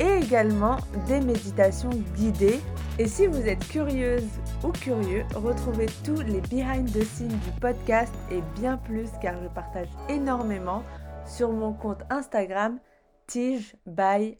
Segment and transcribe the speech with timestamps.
[0.00, 0.76] et également
[1.06, 2.60] des méditations guidées.
[2.98, 4.28] Et si vous êtes curieuse
[4.62, 9.48] ou curieux, retrouvez tous les behind the scenes du podcast et bien plus car je
[9.48, 10.82] partage énormément
[11.26, 12.78] sur mon compte Instagram
[13.26, 14.38] Tige by.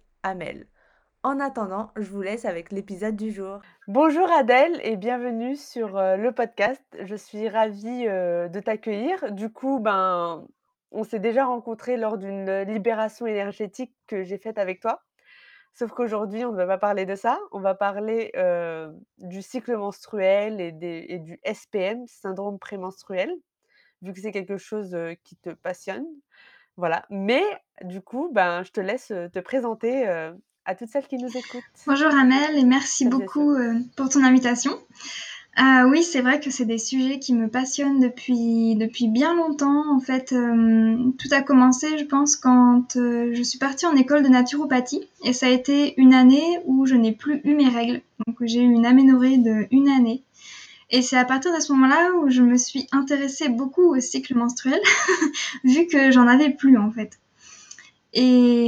[1.23, 3.61] En attendant, je vous laisse avec l'épisode du jour.
[3.89, 6.83] Bonjour Adèle et bienvenue sur euh, le podcast.
[7.03, 9.33] Je suis ravie euh, de t'accueillir.
[9.33, 10.47] Du coup, ben,
[10.93, 15.03] on s'est déjà rencontrés lors d'une libération énergétique que j'ai faite avec toi.
[15.77, 17.39] Sauf qu'aujourd'hui, on ne va pas parler de ça.
[17.51, 23.33] On va parler euh, du cycle menstruel et, des, et, du SPM, syndrome prémenstruel,
[24.01, 26.07] vu que c'est quelque chose euh, qui te passionne.
[26.77, 27.05] Voilà.
[27.11, 27.43] Mais
[27.83, 30.33] du coup, ben, je te laisse te présenter euh,
[30.65, 31.63] à toutes celles qui nous écoutent.
[31.89, 33.57] Bonjour Amel et merci beaucoup
[33.97, 34.79] pour ton invitation.
[35.61, 39.95] Euh, oui, c'est vrai que c'est des sujets qui me passionnent depuis, depuis bien longtemps.
[39.95, 44.25] En fait, euh, tout a commencé, je pense, quand euh, je suis partie en école
[44.25, 45.09] de naturopathie.
[45.23, 48.01] Et ça a été une année où je n'ai plus eu mes règles.
[48.27, 50.25] Donc, j'ai eu une aménorrhée de une année.
[50.91, 54.35] Et c'est à partir de ce moment-là où je me suis intéressée beaucoup au cycle
[54.35, 54.81] menstruel,
[55.65, 57.21] vu que j'en avais plus, en fait.
[58.13, 58.67] Et,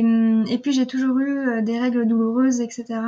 [0.48, 3.00] et puis, j'ai toujours eu euh, des règles douloureuses, etc.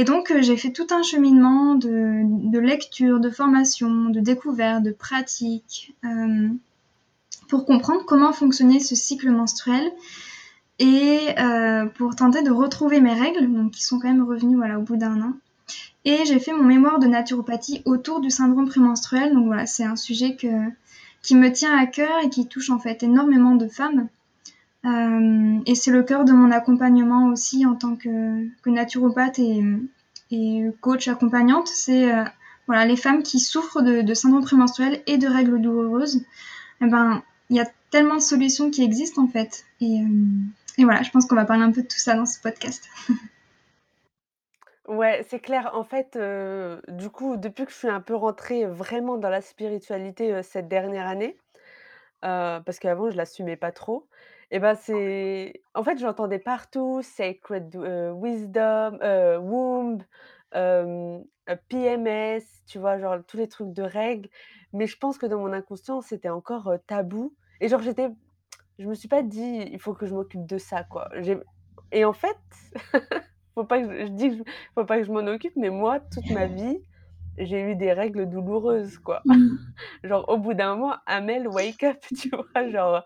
[0.00, 4.82] Et donc, euh, j'ai fait tout un cheminement de, de, lecture, de formation, de découverte,
[4.82, 6.48] de pratique, euh,
[7.50, 9.92] pour comprendre comment fonctionnait ce cycle menstruel
[10.78, 14.78] et euh, pour tenter de retrouver mes règles, donc qui sont quand même revenues voilà,
[14.78, 15.34] au bout d'un an.
[16.06, 19.34] Et j'ai fait mon mémoire de naturopathie autour du syndrome prémenstruel.
[19.34, 23.02] Donc voilà, c'est un sujet qui me tient à cœur et qui touche en fait
[23.02, 24.08] énormément de femmes.
[24.86, 29.62] Euh, et c'est le cœur de mon accompagnement aussi en tant que, naturopathe et,
[30.80, 31.68] coach accompagnante.
[31.68, 32.24] C'est euh,
[32.66, 36.24] voilà, les femmes qui souffrent de, syndrome prémenstruel et de règles douloureuses.
[36.80, 39.64] Eh ben, il y a tellement de solutions qui existent en fait.
[39.80, 42.40] Et, euh, voilà, je pense qu'on va parler un peu de tout ça dans ce
[42.40, 42.88] podcast.
[44.88, 45.70] Ouais, c'est clair.
[45.74, 46.18] En fait,
[46.88, 51.06] du coup, depuis que je suis un peu rentrée vraiment dans la spiritualité cette dernière
[51.06, 51.36] année,
[52.22, 54.08] parce qu'avant je l'assumais pas trop,
[54.50, 60.02] et ben c'est en fait, j'entendais partout sacred euh, wisdom, heu, womb,
[60.52, 61.24] hem,
[61.68, 62.98] PMS, tu vois?
[62.98, 64.28] Genre tous les trucs de règles,
[64.72, 68.10] mais je pense que dans mon inconscient, c'était encore, tabou et genre j'étais
[68.78, 71.08] je me suis pas dit: «Il faut que je m'occupe de ça», quoi.
[71.20, 71.38] J'ai
[71.92, 72.38] et en fait,
[73.54, 74.42] faut pas que je je dis que je
[74.74, 76.78] faut pas que je m'en occupe, mais moi, toute ma vie,
[77.38, 79.22] j'ai eu des règles douloureuses, quoi.
[79.24, 79.56] Mmh.
[80.04, 82.68] Genre au bout d'un moment, Amel, wake up, tu vois?
[82.70, 83.04] Genre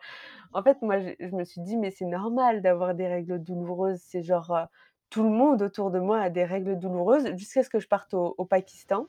[0.54, 4.00] en fait, moi, je, me suis dit, mais c'est normal d'avoir des règles douloureuses.
[4.03, 4.65] C'est genre, euh,
[5.10, 8.15] tout le monde autour de moi a des règles douloureuses jusqu'à ce que je parte
[8.15, 9.09] au, Pakistan.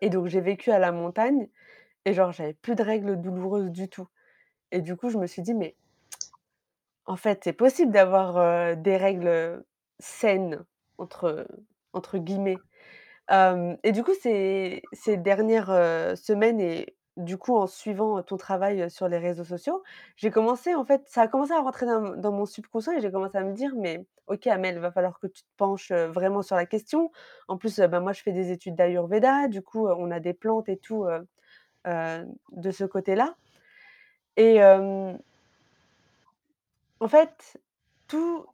[0.00, 1.48] Et donc, j'ai vécu à la montagne
[2.06, 4.08] et genre, j'avais plus de règles douloureuses du tout.
[4.72, 5.76] Et du coup, je me suis dit, mais
[7.04, 9.64] en fait, c'est possible d'avoir euh, des règles
[9.98, 10.64] saines,
[10.96, 11.46] entre,
[11.92, 12.58] entre guillemets.
[13.30, 18.90] Et du coup, ces, ces dernières euh, semaines et du coup, en suivant ton travail
[18.90, 19.82] sur les réseaux sociaux,
[20.16, 23.12] j'ai commencé, en fait, ça a commencé à rentrer dans, dans mon subconscient et j'ai
[23.12, 26.42] commencé à me dire, mais ok, Amel, il va falloir que tu te penches vraiment
[26.42, 27.10] sur la question.
[27.48, 30.68] En plus, ben, moi, je fais des études d'Ayurveda, du coup, on a des plantes
[30.70, 31.06] et tout
[31.88, 33.36] euh, de ce côté-là.
[34.36, 35.12] Et euh,
[37.00, 37.58] en fait,
[38.08, 38.46] tout,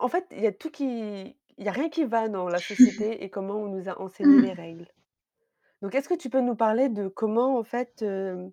[0.00, 2.60] en fait, il y a tout qui, il y a rien qui va dans la
[2.62, 4.54] société et comment on nous a enseigné les Mmh.
[4.54, 4.88] règles.
[5.82, 8.52] Donc, est-ce que tu peux nous parler de comment, en fait, heu,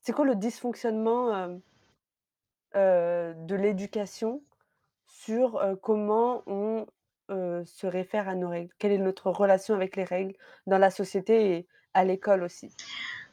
[0.00, 1.60] c'est quoi le dysfonctionnement, hem,
[2.76, 4.42] heu, de l'éducation
[5.06, 6.86] sur, comment on,
[7.28, 8.72] se réfère à nos règles?
[8.78, 10.34] Quelle est notre relation avec les règles
[10.66, 12.74] dans la société et à l'école aussi?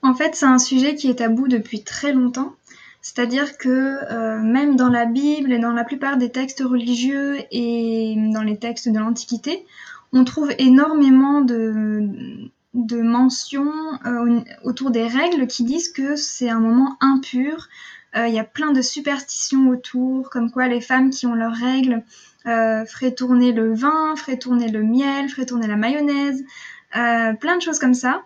[0.04, 2.54] En fait, c'est un sujet qui est tabou depuis très longtemps.
[3.02, 8.16] C'est-à-dire que euh, même dans la Bible et dans la plupart des textes religieux et
[8.34, 9.66] dans les textes de l'Antiquité,
[10.14, 13.74] on trouve énormément de, de mentions
[14.06, 17.68] euh, autour des règles qui disent que c'est un moment impur.
[18.16, 21.56] Euh, Il y a plein de superstitions autour, comme quoi les femmes qui ont leurs
[21.56, 22.04] règles
[22.46, 26.46] euh, feraient tourner le vin, feraient tourner le miel, feraient tourner la mayonnaise,
[26.92, 28.24] plein de choses comme ça.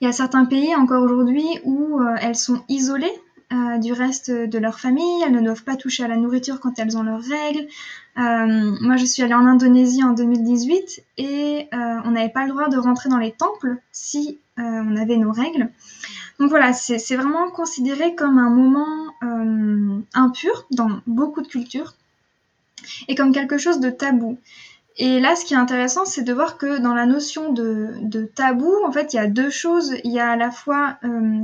[0.00, 3.14] Il y a certains pays encore aujourd'hui où elles sont isolées
[3.80, 5.22] du reste de leur famille.
[5.24, 7.66] Elles ne doivent pas toucher à la nourriture quand elles ont leurs règles.
[8.18, 12.50] Euh, moi, je suis allée en Indonésie en 2018 et euh, on n'avait pas le
[12.50, 15.70] droit de rentrer dans les temples si euh, on avait nos règles.
[16.38, 18.86] Donc voilà, c'est vraiment considéré comme un moment
[20.14, 21.94] impur dans beaucoup de cultures
[23.06, 24.38] et comme quelque chose de tabou.
[24.96, 28.74] Et là, ce qui est intéressant, c'est de voir que dans la notion de, tabou,
[28.84, 29.94] en fait, il y a deux choses.
[30.04, 30.98] Il y a à la fois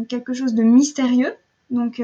[0.08, 1.34] quelque chose de mystérieux,
[1.70, 2.02] donc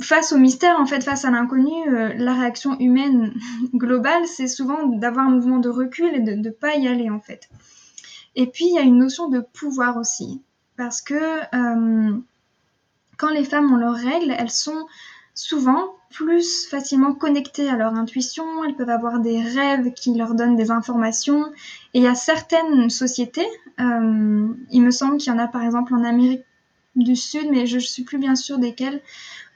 [0.00, 3.34] face au mystère, en fait, face à l'inconnu, euh, la réaction humaine
[3.74, 7.20] globale, c'est souvent d'avoir un mouvement de recul et de ne pas y aller, en
[7.20, 7.48] fait.
[8.34, 10.40] Et puis, il y a une notion de pouvoir aussi,
[10.76, 12.18] parce que euh,
[13.18, 14.86] quand les femmes ont leurs règles, elles sont
[15.34, 20.56] souvent plus facilement connectées à leur intuition, elles peuvent avoir des rêves qui leur donnent
[20.56, 21.46] des informations.
[21.94, 23.46] Et il y a certaines sociétés,
[23.80, 26.44] euh, il me semble qu'il y en a par exemple en Amérique
[26.96, 29.00] du Sud, mais je ne suis plus bien sûre desquelles,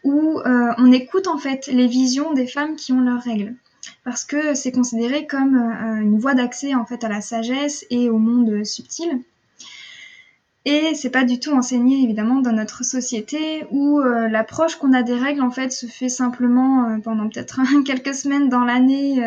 [0.07, 3.57] où euh, on écoute en fait les visions des femmes qui ont leurs règles.
[4.05, 8.09] Parce que c'est considéré comme euh, une voie d'accès en fait à la sagesse et
[8.09, 9.23] au monde subtil.
[10.65, 15.03] Et c'est pas du tout enseigné évidemment dans notre société où euh, l'approche qu'on a
[15.03, 19.23] des règles en fait se fait simplement euh, pendant peut-être quelques semaines dans l'année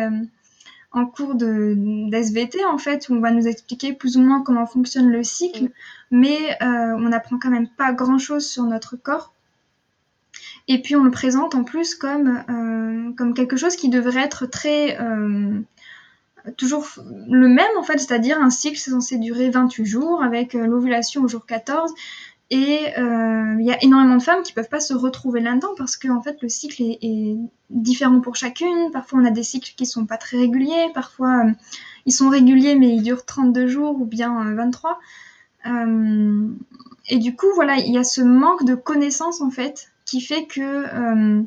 [0.92, 1.74] en cours de
[2.10, 5.70] d'SVT en fait où on va nous expliquer plus ou moins comment fonctionne le cycle,
[6.10, 9.32] mais on n'apprend quand même pas grand chose sur notre corps.
[10.68, 14.46] Et puis on le présente en plus comme euh, comme quelque chose qui devrait être
[14.46, 15.60] très euh,
[16.56, 16.86] toujours
[17.28, 21.22] le même en fait, c'est-à-dire un cycle c'est censé durer 28 jours avec euh, l'ovulation
[21.22, 21.92] au jour 14
[22.52, 26.08] et il y a énormément de femmes qui peuvent pas se retrouver là-dedans parce que
[26.08, 27.36] en fait le cycle est,
[27.70, 28.90] différent pour chacune.
[28.92, 31.44] Parfois on a des cycles qui sont pas très réguliers, parfois
[32.06, 34.98] ils sont réguliers mais ils durent 32 jours ou bien 23.
[35.66, 36.48] Euh,
[37.08, 40.46] et du coup voilà, il y a ce manque de connaissances en fait qui fait
[40.46, 41.42] que euh,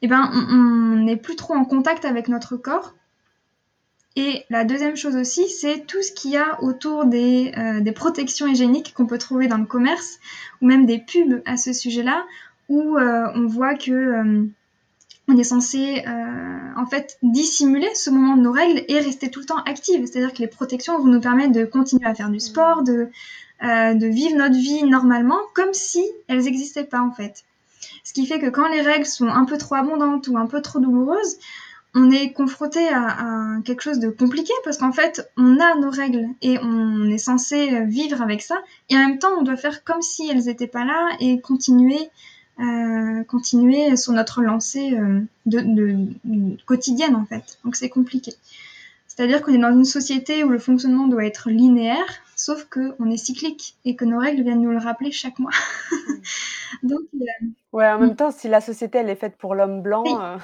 [0.00, 2.94] eh ben, on n'est plus trop en contact avec notre corps
[4.18, 8.46] et la deuxième chose aussi, c'est tout ce qu'il y a autour des, euh, protections
[8.46, 10.18] hygiéniques qu'on peut trouver dans le commerce,
[10.62, 12.24] ou même des pubs à ce sujet-là,
[12.70, 14.48] où euh, on voit que
[15.28, 19.46] on est censé en fait dissimuler ce moment de nos règles et rester tout le
[19.46, 20.06] temps active.
[20.06, 23.10] C'est-à-dire que les protections vont nous permettre de continuer à faire du sport, de,
[23.62, 27.44] euh, de vivre notre vie normalement, comme si elles n'existaient pas en fait.
[28.04, 30.60] Ce qui fait que quand les règles sont un peu trop abondantes ou un peu
[30.60, 31.38] trop douloureuses,
[31.94, 36.26] on est confronté à, quelque chose de compliqué parce qu'en fait, on a nos règles
[36.42, 38.56] et on est censé vivre avec ça.
[38.90, 42.10] Et en même temps, on doit faire comme si elles n'étaient pas là et continuer,
[42.60, 47.58] euh, continuer sur notre lancée euh, quotidienne en fait.
[47.64, 48.34] Donc c'est compliqué.
[49.08, 53.16] C'est-à-dire qu'on est dans une société où le fonctionnement doit être linéaire, sauf qu'on est
[53.16, 55.50] cyclique et que nos règles viennent nous le rappeler chaque mois.
[56.84, 57.46] Donc, euh...
[57.72, 60.04] ouais, en même temps, si la société elle est faite pour l'homme blanc.
[60.06, 60.14] Oui.
[60.16, 60.38] Euh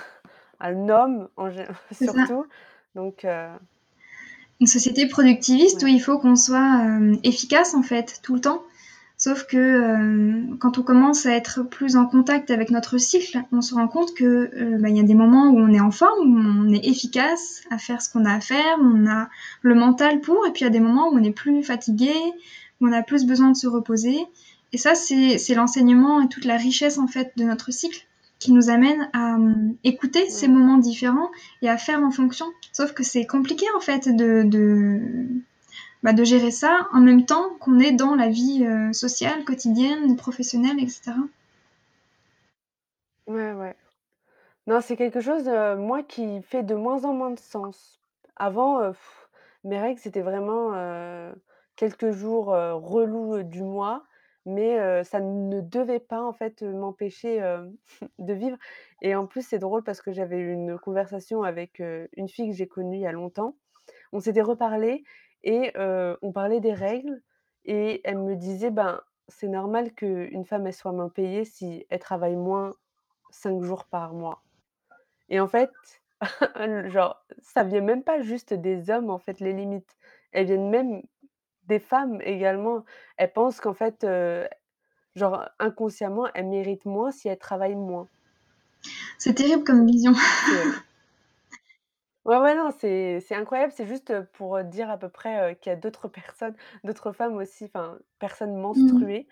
[0.63, 1.51] un homme en
[1.93, 2.47] surtout.
[2.95, 3.55] Donc, euh...
[4.61, 5.91] Une société productiviste ouais.
[5.91, 6.87] où il faut qu'on soit
[7.25, 8.63] efficace en fait tout le temps.
[9.25, 13.61] Sauf que euh, quand on commence à être plus en contact avec notre cycle, on
[13.61, 15.93] se rend compte que il euh, bah, y a des moments où on est en
[15.93, 19.29] forme, où on est efficace à faire ce qu'on a à faire, on a
[19.61, 22.13] le mental pour, et puis il y a des moments où on est plus fatigué,
[22.81, 24.19] où on a plus besoin de se reposer.
[24.73, 28.05] Et ça, c'est l'enseignement et toute la richesse en fait de notre cycle
[28.41, 29.53] qui nous amène à euh,
[29.85, 31.31] écouter ces moments différents
[31.63, 32.47] et à faire en fonction.
[32.73, 35.01] Sauf que c'est compliqué en fait de, de,
[36.03, 40.17] bah, de, gérer ça en même temps qu'on est dans la vie euh, sociale, quotidienne,
[40.17, 41.13] professionnelle, etc.
[43.27, 43.77] Ouais, ouais.
[44.67, 48.01] Non, c'est quelque chose, euh, moi, qui fait de moins en moins de sens.
[48.37, 48.93] Avant, euh,
[49.65, 50.73] mes règles, c'était vraiment
[51.77, 54.05] quelques jours relous du mois
[54.45, 57.41] mais ça ne devait pas en fait, m'empêcher,
[58.19, 58.57] de vivre
[59.03, 61.81] et en plus, c'est drôle parce que j'avais eu une conversation avec,
[62.17, 63.57] une fille que j'ai connue il y a longtemps.
[64.13, 65.05] On s'était reparlé
[65.45, 67.23] et heu, on parlait des règles
[67.65, 71.99] et elle me disait: «Ben, c'est normal qu'une femme, elle soit moins payée si elle
[72.01, 72.75] travaille moins
[73.31, 74.43] 5 jours par mois»
[75.29, 75.71] et en fait,
[76.91, 79.97] genre, ça vient même pas juste des hommes, en fait, les limites.
[80.33, 81.03] Elles viennent même
[81.67, 82.85] des femmes également.
[83.17, 84.47] Elles pensent qu'en fait, heu,
[85.17, 88.09] genre inconsciemment, elles méritent moins si elles travaillent moins.
[89.19, 90.13] C'est terrible comme vision.
[92.25, 93.73] Ouais, ouais, non, c'est c'est incroyable.
[93.73, 97.37] C'est juste, pour dire à peu près, heu, qu'il y a d'autres personnes, d'autres femmes
[97.37, 99.13] aussi, enfin, personnes Mmh.
[99.15, 99.27] menstruées,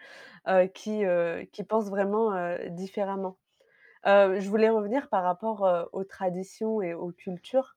[0.49, 3.39] heu, qui, heu, qui pensent vraiment, heu, différemment.
[4.07, 7.77] Heu, je voulais revenir par rapport, heu, aux traditions et aux cultures.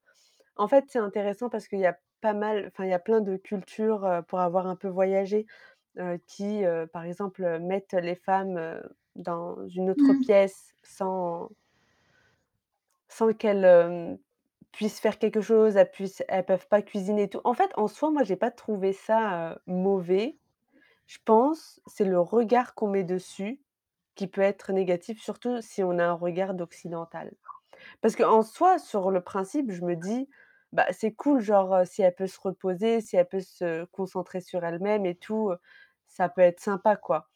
[0.58, 3.22] En fait, c'est intéressant parce qu'il y a pas mal enfin, il y a plein
[3.22, 5.48] de cultures, heu, pour avoir un peu voyagé.
[6.00, 8.84] heu, qui, heu, par exemple, heu, mettent les femmes, heu,
[9.16, 10.24] dans une autre Mmh.
[10.24, 11.50] pièce sans
[13.10, 14.18] sans qu'elles, hem,
[14.74, 17.42] puissent faire quelque chose, elles puissent elles peuvent pas cuisiner et tout.
[17.46, 20.40] En fait, en soi, moi, j'ai pas trouvé ça, mauvais.
[21.08, 23.62] Je pense, c'est le regard qu'on met dessus
[24.16, 27.34] qui peut être négatif, surtout si on a un regard d'occidental.
[28.02, 30.30] Parce qu'en soi, sur le principe, je me dis:
[30.74, 34.64] «Bah, c'est cool, genre, si elle peut se reposer, si elle peut se concentrer sur
[34.66, 35.52] elle-même et tout,
[36.08, 37.30] ça peut être sympa, quoi»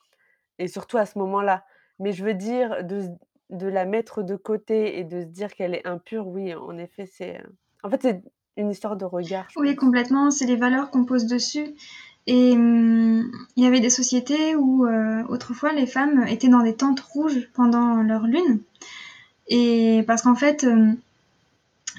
[0.60, 1.66] et surtout à ce moment-là.
[2.00, 3.10] Mais je veux dire, de
[3.50, 7.06] de la mettre de côté et de se dire qu'elle est impure, oui, en effet,
[7.06, 8.24] c'est, heu, en fait, c'est
[8.58, 9.76] une histoire de regard, je Oui, pense.
[9.76, 11.68] complètement, c'est les valeurs qu'on pose dessus
[12.28, 16.76] et mmh, il y avait des sociétés où, heu, autrefois, les femmes étaient dans des
[16.76, 18.60] tentes rouges pendant leur lune
[19.50, 20.98] et parce qu'en fait, hem,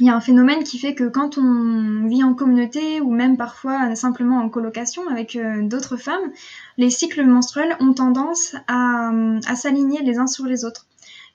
[0.01, 3.37] il y a un phénomène qui fait que quand on vit en communauté ou même
[3.37, 6.33] parfois simplement en colocation avec, d'autres femmes,
[6.79, 10.88] les cycles menstruels ont tendance à, mmh, à s'aligner les uns sur les autres.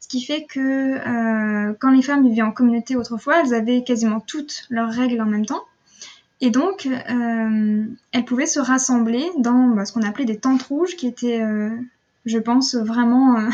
[0.04, 4.20] Ce qui fait que, heu, quand les femmes vivaient en communauté autrefois, elles avaient quasiment
[4.20, 5.64] toutes leurs règles en même temps
[6.44, 10.98] et donc, euh, elles pouvaient se rassembler dans bah, ce qu'on appelait des tentes rouges,
[10.98, 11.70] qui étaient, euh,
[12.26, 13.50] je pense, vraiment euh,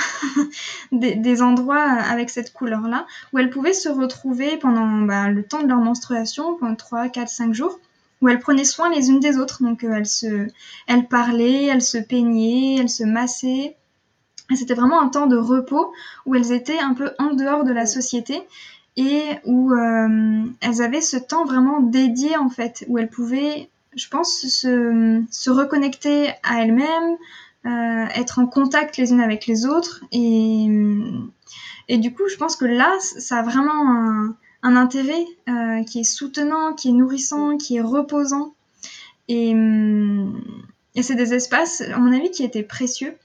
[0.91, 5.67] des, endroits avec cette couleur-là, où elles pouvaient se retrouver pendant bah, le temps de
[5.67, 7.79] leur menstruation, pendant 3, 4, 5 jours,
[8.23, 9.61] où elles prenaient soin les unes des autres.
[9.61, 10.47] Donc, euh, elles, se,
[10.87, 13.75] elles parlaient, elles se peignaient, elles se massaient.
[14.55, 15.93] C'était vraiment un temps de repos
[16.25, 18.41] où elles étaient un peu en dehors de la société
[18.97, 24.07] et où euh, elles avaient ce temps vraiment dédié en fait, où elles pouvaient, je
[24.09, 27.17] pense, se, reconnecter à elles-mêmes,
[27.65, 30.03] euh, être en contact les unes avec les autres.
[30.11, 30.67] Et,
[31.87, 36.03] et du coup, je pense que là, ça a vraiment un, intérêt euh, qui est
[36.03, 38.53] soutenant, qui est nourrissant, qui est reposant.
[39.29, 39.53] Et
[41.01, 43.15] c'est des espaces, à mon avis, qui étaient précieux.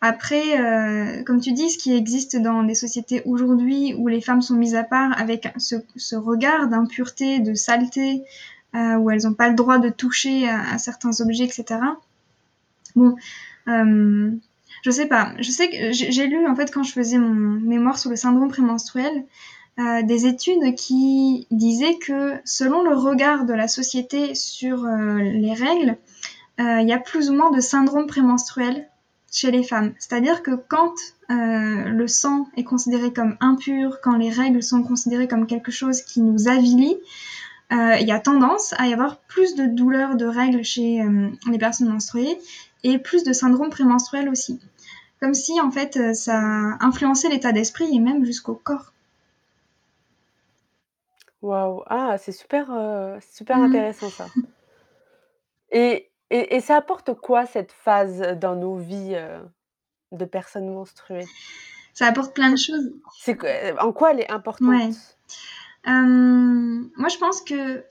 [0.00, 4.42] Après, euh, comme tu dis, ce qui existe dans des sociétés aujourd'hui où les femmes
[4.42, 8.22] sont mises à part avec ce, regard d'impureté, de saleté,
[8.76, 11.80] euh, où elles n'ont pas le droit de toucher à, certains objets, etc.
[12.94, 13.16] Bon,
[13.66, 14.30] euh,
[14.84, 15.32] je sais pas.
[15.40, 18.50] Je sais que j'ai lu, en fait, quand je faisais mon mémoire sur le syndrome
[18.50, 19.24] prémenstruel,
[19.80, 25.96] euh, des études qui disaient que selon le regard de la société sur les règles,
[26.60, 28.88] il y a plus ou moins de syndrome prémenstruel
[29.30, 29.92] chez les femmes.
[29.98, 30.94] C'est-à-dire que quand
[31.30, 36.02] euh, le sang est considéré comme impur, quand les règles sont considérées comme quelque chose
[36.02, 36.96] qui nous avilit,
[37.72, 41.28] euh, il y a tendance à y avoir plus de douleurs de règles chez euh,
[41.50, 42.38] les personnes menstruées
[42.82, 44.60] et plus de syndrome prémenstruel aussi.
[45.20, 46.38] Comme si en fait ça
[46.80, 48.92] influençait l'état d'esprit et même jusqu'au corps.
[51.42, 51.82] Waouh!
[51.86, 53.50] Ah, c'est super, Mmh.
[53.50, 54.26] intéressant ça.
[55.70, 59.40] Et et et ça apporte quoi cette phase dans nos vies, heu,
[60.12, 61.30] de personnes menstruées?
[61.94, 62.92] Ça apporte plein de choses.
[63.20, 64.34] C'est que en quoi elle est Ouais.
[64.34, 64.94] importante?
[65.84, 67.84] Hem, moi je pense que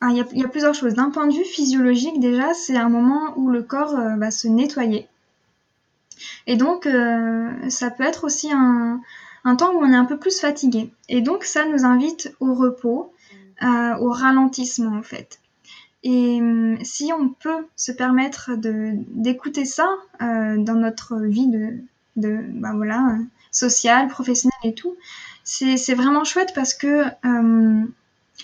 [0.00, 0.94] ah, il y a il y a plusieurs choses.
[0.94, 4.48] D'un point de vue physiologique déjà, c'est un moment où le corps, heu, va se
[4.48, 5.08] nettoyer.
[6.46, 9.00] Et donc heu, ça peut être aussi un
[9.44, 12.54] un temps où on est un peu plus fatigué et donc ça nous invite au
[12.54, 13.66] repos, Mmh.
[13.66, 15.40] heu, au ralentissement en fait.
[16.04, 19.88] Et mmh, si on peut se permettre de d'écouter ça,
[20.22, 21.70] heu, dans notre vie de
[22.16, 23.16] de bah, voilà,
[23.52, 24.96] sociale, professionnelle et tout,
[25.44, 27.90] c'est c'est vraiment chouette parce que, hem,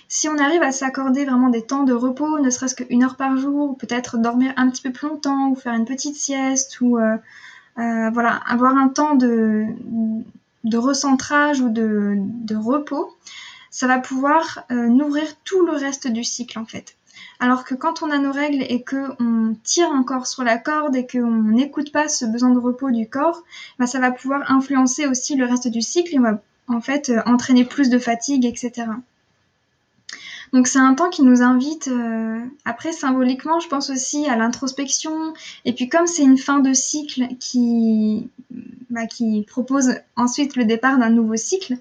[0.08, 3.36] si on arrive à s'accorder vraiment des temps de repos, ne serait-ce qu'une heure par
[3.38, 6.98] jour, ou peut-être dormir un petit peu plus longtemps ou faire une petite sieste ou,
[6.98, 7.18] heu
[7.80, 9.66] heu, voilà, avoir un temps de
[10.64, 13.16] de recentrage ou de de repos,
[13.72, 16.97] ça va pouvoir, heu, nourrir tout le reste du cycle, en fait.
[17.40, 21.06] Alors que quand on a nos règles et qu'on tire encore sur la corde et
[21.06, 23.44] qu'on n'écoute pas ce besoin de repos du corps,
[23.78, 27.22] bah, ça va pouvoir influencer aussi le reste du cycle et va en fait euh,
[27.26, 28.86] entraîner plus de fatigue, etc.
[30.52, 35.34] Donc c'est un temps qui nous invite, euh, après symboliquement, je pense aussi à l'introspection.
[35.64, 38.30] Et puis comme c'est une fin de cycle qui,
[38.90, 41.76] bah, qui propose ensuite le départ d'un nouveau cycle,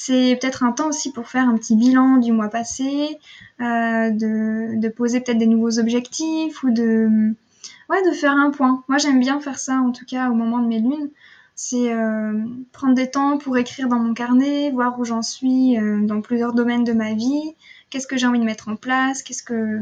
[0.00, 3.18] c'est peut-être un temps aussi pour faire un petit bilan du mois passé,
[3.60, 7.34] euh, de, de, poser peut-être des nouveaux objectifs ou de,
[7.90, 8.84] ouais, de faire un point.
[8.86, 11.10] Moi j'aime bien faire ça en tout cas au moment de mes lunes.
[11.56, 15.98] C'est euh, prendre des temps pour écrire dans mon carnet, voir où j'en suis euh,
[16.06, 17.56] dans plusieurs domaines de ma vie,
[17.90, 19.80] qu'est-ce que j'ai envie de mettre en place, qu'est-ce que,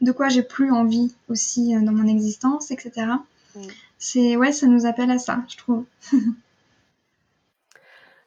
[0.00, 2.92] de quoi j'ai plus envie aussi dans mon existence, etc.
[3.56, 3.60] Mmh.
[3.98, 5.84] C'est ouais, ça nous appelle à ça, je trouve.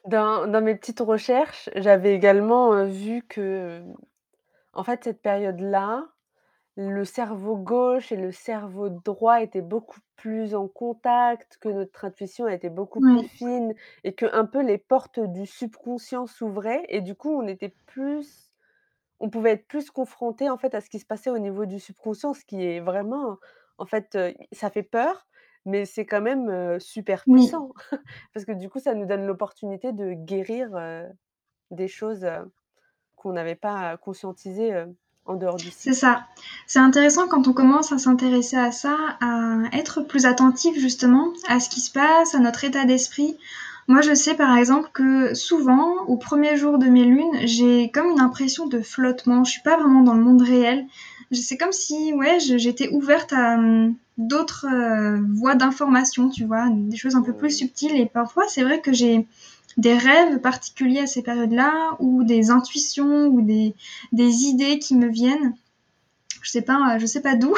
[0.10, 3.84] Dans dans mes petites recherches, j'avais également, vu que,
[4.74, 6.08] en fait, cette période-là,
[6.78, 12.48] le cerveau gauche et le cerveau droit étaient beaucoup plus en contact, que notre intuition
[12.50, 13.30] était beaucoup plus Oui.
[13.38, 13.76] fine
[14.06, 18.52] et qu'un peu les portes du subconscient s'ouvraient et du coup, on était plus
[19.20, 21.80] on pouvait être plus confrontés, en fait, à ce qui se passait au niveau du
[21.80, 23.38] subconscient, ce qui est vraiment
[23.78, 25.28] en fait, heu, ça fait peur,
[25.70, 27.42] mais c'est quand même, super Oui.
[27.42, 27.72] puissant
[28.34, 30.70] parce que du coup, ça nous donne l'opportunité de guérir,
[31.72, 32.26] des choses,
[33.16, 34.86] qu'on n'avait pas conscientisées,
[35.26, 36.26] en dehors du C'est ça.
[36.66, 41.60] C'est intéressant quand on commence à s'intéresser à ça, à être plus attentif justement à
[41.60, 43.38] ce qui se passe, à notre état d'esprit.
[43.88, 48.08] Moi, je sais par exemple que souvent, au 1er jour de mes lunes, j'ai comme
[48.12, 49.44] une impression de flottement.
[49.44, 50.86] Je suis pas vraiment dans le monde réel.
[51.32, 56.68] C'est comme si, ouais, je j'étais ouverte à, mmh, d'autres, heu, voies d'information, tu vois?
[56.70, 59.26] Des choses un peu plus subtiles et parfois, c'est vrai que j'ai
[59.78, 63.76] des rêves particuliers à ces périodes-là ou des intuitions ou des
[64.12, 65.56] des idées qui me viennent.
[66.42, 67.54] Je sais pas, je sais pas d'où,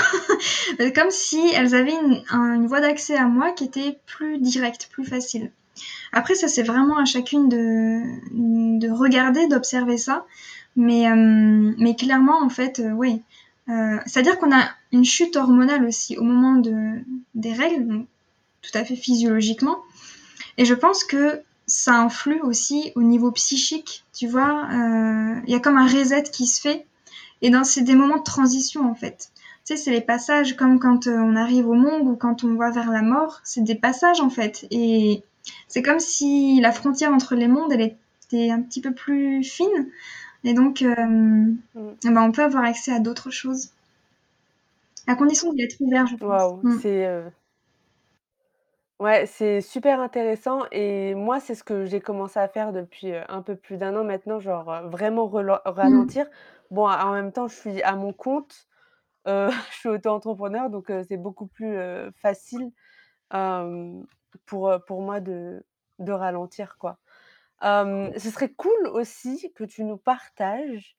[0.79, 4.37] mais comme si elles avaient une un une voie d'accès à moi qui était plus
[4.39, 5.51] directe, plus facile.
[6.13, 8.03] Après ça, c'est vraiment à chacune de
[8.79, 10.25] de regarder, d'observer ça,
[10.75, 13.23] mais mais clairement, en fait, oui,
[13.69, 16.99] heu, c'est-à-dire qu'on a une chute hormonale aussi au moment de
[17.35, 18.07] des règles, donc
[18.61, 19.77] tout à fait physiologiquement
[20.57, 24.67] et je pense que ça influe aussi au niveau psychique, tu vois?
[24.73, 26.85] Heu, il y a comme un reset qui se fait
[27.41, 29.31] et dans c'est des moments de transition, en fait.
[29.65, 32.55] Tu sais, c'est les passages comme quand, heu, on arrive au monde ou quand on
[32.55, 35.23] va vers la mort, c'est des passages, en fait et
[35.67, 37.95] c'est comme si la frontière entre les mondes, elle
[38.27, 39.89] était un petit peu plus fine
[40.43, 40.81] et donc
[41.73, 42.01] Mmh.
[42.03, 43.71] et ben, on peut avoir accès à d'autres choses.
[45.07, 46.43] À condition d'y être ouvert, je pense.
[46.43, 46.77] Waouh, Mmh.
[46.77, 47.31] c'est, heu
[48.99, 53.23] Ouais, c'est super intéressant et moi, c'est ce que j'ai commencé à faire depuis, heu,
[53.29, 55.27] un peu plus d'1 an maintenant, genre, vraiment
[55.81, 56.11] Mmh.
[56.11, 56.27] ralentir.
[56.69, 58.67] Bon, en même temps, je suis à mon compte,
[59.27, 61.77] je suis auto-entrepreneur donc c'est beaucoup plus,
[62.21, 62.71] facile,
[64.45, 65.65] pour, pour moi de
[65.99, 66.99] de ralentir, quoi.
[67.61, 70.95] Hem, ce serait cool aussi que tu nous partages,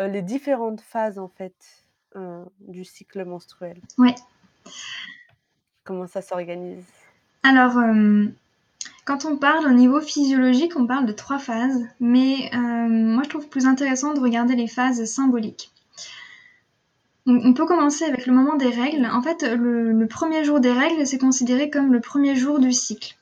[0.00, 1.54] heu, les différentes phases, en fait,
[2.16, 3.80] heu, du cycle menstruel.
[3.98, 4.14] Ouais.
[5.84, 6.84] Comment ça s'organise?
[7.42, 8.34] Alors, hem,
[9.04, 13.28] quand on parle au niveau physiologique, on parle de 3 phases, mais hem, moi, je
[13.30, 15.70] trouve plus intéressant de regarder les phases symboliques.
[17.26, 19.06] On on peut commencer avec le moment des règles.
[19.06, 22.72] En fait, le le 1er jour des règles, c'est considéré comme le 1er jour du
[22.72, 23.16] cycle.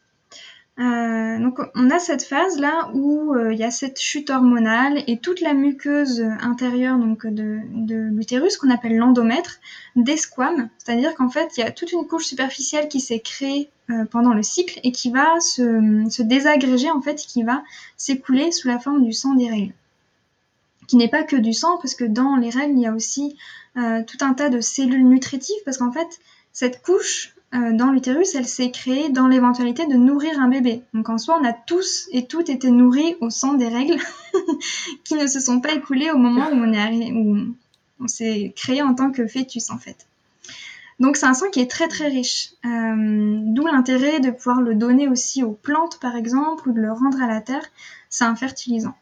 [0.76, 5.18] Heu, donc on a cette phase-là où, heu, il y a cette chute hormonale et
[5.20, 9.60] toute la muqueuse, intérieure donc de de l'utérus qu'on appelle l'endomètre
[9.94, 10.68] desquame.
[10.78, 14.34] C'est-à-dire qu'en fait, il y a toute une couche superficielle qui s'est créée, heu, pendant
[14.34, 17.62] le cycle et qui va se, se désagréger, en fait, qui va
[17.96, 19.74] s'écouler sous la forme du sang des règles.
[20.88, 23.36] Qui n'est pas que du sang parce que dans les règles, il y a aussi,
[23.76, 26.20] tout un tas de cellules nutritives parce qu'en fait,
[26.52, 30.82] cette couche, dans l'utérus, elle s'est créée dans l'éventualité de nourrir un bébé.
[30.92, 34.00] Donc en soi, on a tous et toutes été nourris au sang des règles
[35.04, 37.54] qui ne se sont pas écoulées au moment où on est arri où
[38.00, 40.06] on s'est créé en tant que fœtus, en fait.
[41.00, 44.74] Donc c'est un sang qui est très, très riche, hem, d'où l'intérêt de pouvoir le
[44.74, 47.64] donner aussi aux plantes, par exemple, ou de le rendre à la terre.
[48.08, 48.94] C'est un fertilisant.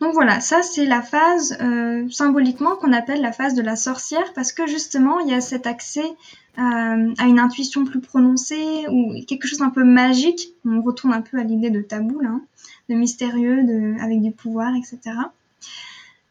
[0.00, 4.32] Donc voilà, ça c'est la phase, heu, symboliquement qu'on appelle la phase de la sorcière
[4.34, 6.16] parce que justement, il y a cet accès,
[6.58, 10.54] à une intuition plus prononcée ou quelque chose d'un peu magique.
[10.64, 12.42] On retourne un peu à l'idée de tabou là, hein,
[12.88, 13.64] de mystérieux,
[14.00, 15.32] avec du pouvoir et cetera.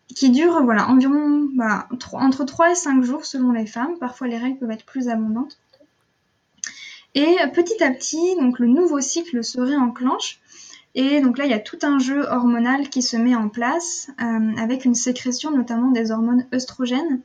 [0.07, 3.97] Qui dure, voilà, environ, bah, entre 3 et 5 jours selon les femmes.
[3.99, 5.59] Parfois les règles peuvent être plus abondantes.
[7.15, 10.39] Et petit à petit, donc le nouveau cycle se réenclenche
[10.99, 14.09] et donc là, il y a tout un jeu hormonal qui se met en place,
[14.17, 17.21] hem, avec une sécrétion notamment des hormones œstrogènes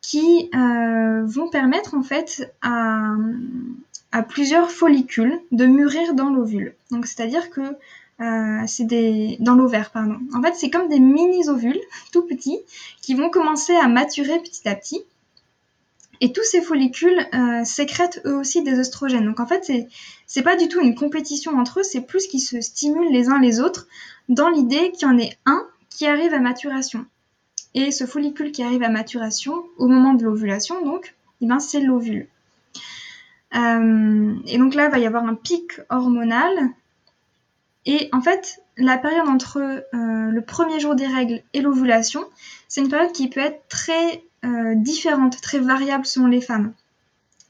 [0.00, 3.14] qui, heu, vont permettre en fait à,
[4.28, 6.74] plusieurs follicules de mûrir dans l'ovule.
[6.90, 7.60] Donc c'est-à-dire que,
[8.20, 10.18] heu, c'est dans l'ovaire, pardon.
[10.34, 11.80] En fait, c'est comme des mini ovules
[12.12, 12.58] tout petits
[13.02, 15.04] qui vont commencer à maturer petit à petit
[16.20, 19.24] et tous ces follicules, heu, sécrètent eux aussi des œstrogènes.
[19.24, 19.88] Donc en fait, c'est
[20.26, 23.40] c'est pas du tout une compétition entre eux, c'est plus qu'ils se stimulent les uns
[23.40, 23.86] les autres
[24.28, 27.06] dans l'idée qu'il y en ait un qui arrive à maturation
[27.78, 31.80] et ce follicule qui arrive à maturation au moment de l'ovulation donc, et ben, c'est
[31.80, 32.26] l'ovule.
[33.52, 36.50] Hem et donc là, il va y avoir un pic hormonal
[37.86, 39.58] et en fait, la période entre,
[39.94, 42.22] heu, le 1er jour des règles et l'ovulation,
[42.68, 46.74] c'est une période qui peut être très, heu, différente, très variable selon les femmes.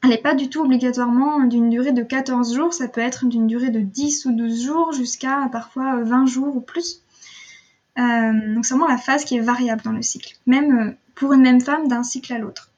[0.01, 3.47] Elle est pas du tout obligatoirement d'une durée de 14 jours, ça peut être d'une
[3.47, 7.01] durée de 10 ou 12 jours jusqu'à parfois, heu, 20 jours ou plus.
[7.99, 10.37] Hem, donc c'est vraiment la phase qui est variable dans le cycle.
[10.45, 12.71] Même, heu, pour une même femme d'un cycle à l'autre.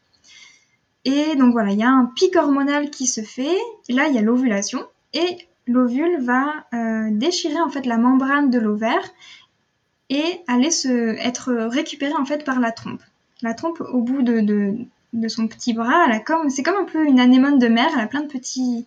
[1.05, 3.57] Et donc voilà, il y a un pic hormonal qui se fait,
[3.87, 8.49] et là il y a l'ovulation, et l'ovule va euh, déchirer en fait la membrane
[8.49, 9.11] de l'ovaire
[10.09, 13.01] et aller se être récupéré en fait par la trompe.
[13.41, 14.75] La trompe au bout de,
[15.27, 18.07] son petit bras, a comme c'est comme un peu une anémone de mer, elle a
[18.07, 18.85] plein de petits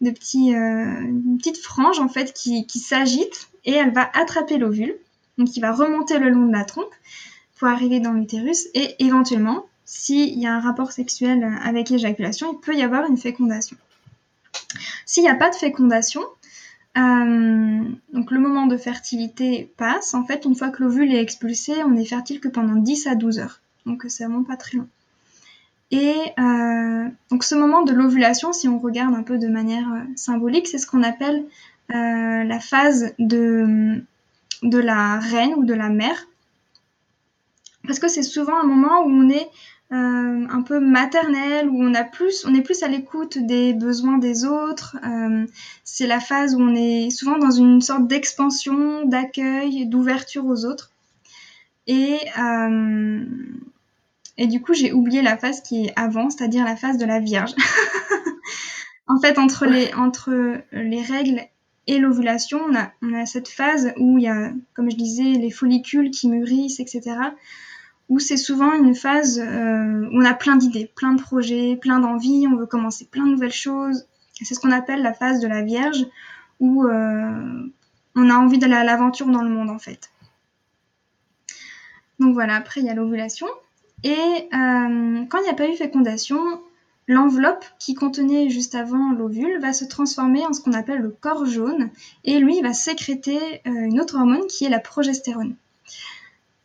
[0.00, 4.94] de petits euh, petites franges en fait qui, qui s'agitent et elle va attraper l'ovule,
[5.40, 6.92] donc il va remonter le long de la trompe
[7.58, 12.60] pour arriver dans l'utérus et éventuellement, s'il y a un rapport sexuel avec l'éjaculation, il
[12.60, 13.76] peut y avoir une fécondation.
[15.06, 16.20] S'il n'y a pas de fécondation,
[16.98, 20.14] euh, donc le moment de fertilité passe.
[20.14, 23.14] En fait, une fois que l'ovule est expulsé, on est fertile que pendant 10 à
[23.14, 23.60] 12 heures.
[23.86, 24.88] Donc c'est vraiment pas très long.
[25.90, 30.04] Et euh, donc ce moment de l'ovulation, si on regarde un peu de manière euh,
[30.16, 31.44] symbolique, c'est ce qu'on appelle
[31.92, 34.00] la phase de,
[34.62, 36.26] de la reine ou de la mère.
[37.86, 39.48] Parce que c'est souvent un moment où on est
[39.92, 44.96] euh, un peu maternelle où on plus, est plus à l'écoute des besoins des autres.
[45.04, 45.46] Euh,
[45.82, 50.92] c'est la phase où on est souvent dans une sorte d'expansion, d'accueil, d'ouverture aux autres.
[51.88, 53.24] Et euh,
[54.36, 57.18] et du coup, j'ai oublié la phase qui est avant, c'est-à-dire la phase de la
[57.18, 57.52] Vierge.
[59.08, 61.40] en fait, entre les entre les règles
[61.86, 62.60] et l'ovulation,
[63.02, 66.80] on a, cette phase où il y a, comme je disais, les follicules qui mûrissent,
[66.80, 67.16] etc
[68.10, 72.00] où c'est souvent une phase euh, où on a plein d'idées, plein de projets, plein
[72.00, 74.04] d'envies, on veut commencer plein de nouvelles choses.
[74.32, 76.06] C'est ce qu'on appelle la phase de la Vierge,
[76.58, 77.70] où euh,
[78.16, 80.10] on a envie d'aller à l'aventure dans le monde en fait.
[82.18, 83.46] Donc voilà, après il y a l'ovulation.
[84.02, 86.40] Et euh, quand il n'y a pas eu fécondation,
[87.10, 91.44] l'enveloppe qui contenait juste avant l'ovule va se transformer en ce qu'on appelle le corps
[91.44, 91.90] jaune,
[92.24, 95.56] et lui va sécréter une autre hormone qui est la progestérone.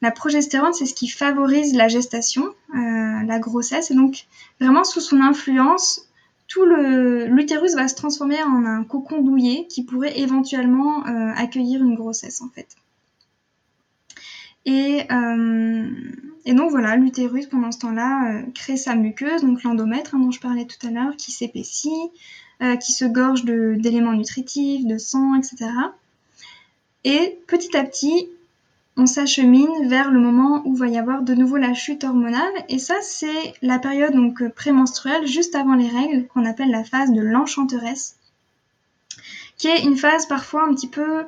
[0.01, 2.43] La progestérone, c'est ce qui favorise la gestation,
[2.75, 3.91] euh, la grossesse.
[3.91, 4.27] Et donc,
[4.59, 6.07] vraiment, sous son influence,
[6.47, 11.95] tout l'utérus va se transformer en un cocon douillet qui pourrait éventuellement euh, accueillir une
[11.95, 12.67] grossesse, en fait.
[14.65, 15.89] Et, euh,
[16.47, 20.65] donc voilà, l'utérus pendant ce temps-là crée sa muqueuse, donc l'endomètre hein, dont je parlais
[20.65, 22.11] tout à l'heure, qui s'épaissit,
[22.81, 25.69] qui se gorge d'éléments nutritifs, de sang, etc.
[27.03, 28.27] Et petit à petit,
[28.97, 32.53] on s'achemine vers le moment où va y avoir de nouveau la chute hormonale.
[32.69, 36.83] Et ça, c'est la période donc euh, prémenstruelle, juste avant les règles, qu'on appelle la
[36.83, 38.15] phase de l'enchanteresse,
[39.57, 41.23] qui est une phase parfois un petit peu, euh,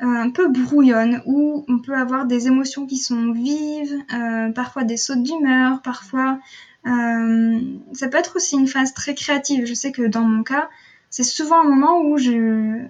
[0.00, 4.96] un peu brouillonne, où on peut avoir des émotions qui sont vives, euh, parfois des
[4.96, 6.38] sautes d'humeur, parfois
[6.84, 9.66] ça peut être aussi une phase très créative.
[9.66, 10.70] Je sais que dans mon cas,
[11.10, 12.86] c'est souvent un moment où je,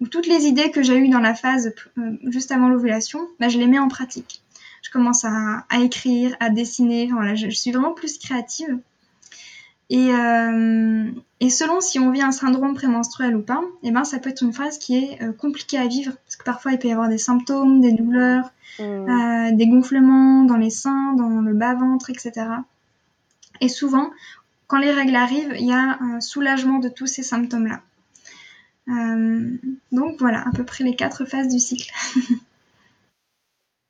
[0.00, 3.48] où toutes les idées que j'ai eues dans la phase euh, juste avant l'ovulation, bah,
[3.48, 4.42] je les mets en pratique.
[4.82, 7.10] Je commence à, écrire, à dessiner.
[7.12, 8.78] Voilà, je, suis vraiment plus créative.
[9.90, 14.18] Et, euh, et, selon si on vit un syndrome prémenstruel ou pas, eh ben, ça
[14.20, 16.12] peut être une phase qui est euh, compliquée à vivre.
[16.24, 19.56] Parce que parfois, il peut y avoir des symptômes, des douleurs, mmh.
[19.56, 22.46] des gonflements dans les seins, dans le bas-ventre, etc.
[23.60, 24.10] Et souvent,
[24.68, 27.80] quand les règles arrivent, il y a un soulagement de tous ces symptômes-là.
[28.88, 29.56] Euh,
[29.92, 31.92] donc voilà, à peu près les quatre phases du cycle.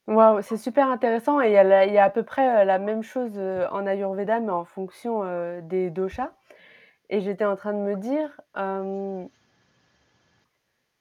[0.07, 3.33] Waouh, c'est super intéressant et il y, a à peu près euh, la même chose
[3.37, 5.23] euh, en Ayurveda, mais en fonction
[5.63, 6.33] des doshas.
[7.11, 8.41] Et j'étais en train de me dire,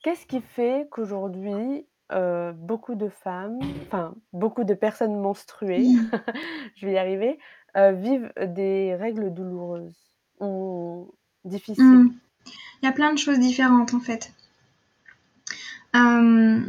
[0.04, 1.86] qu'est-ce qui fait qu'aujourd'hui,
[2.56, 5.86] beaucoup de femmes, enfin beaucoup de personnes menstruées,
[6.76, 7.40] je vais y arriver,
[7.76, 11.14] vivent des règles douloureuses ou
[11.46, 11.84] difficiles?
[11.84, 12.14] Mmh.
[12.82, 14.34] Il y a plein de choses différentes en fait.
[15.96, 16.62] Euh,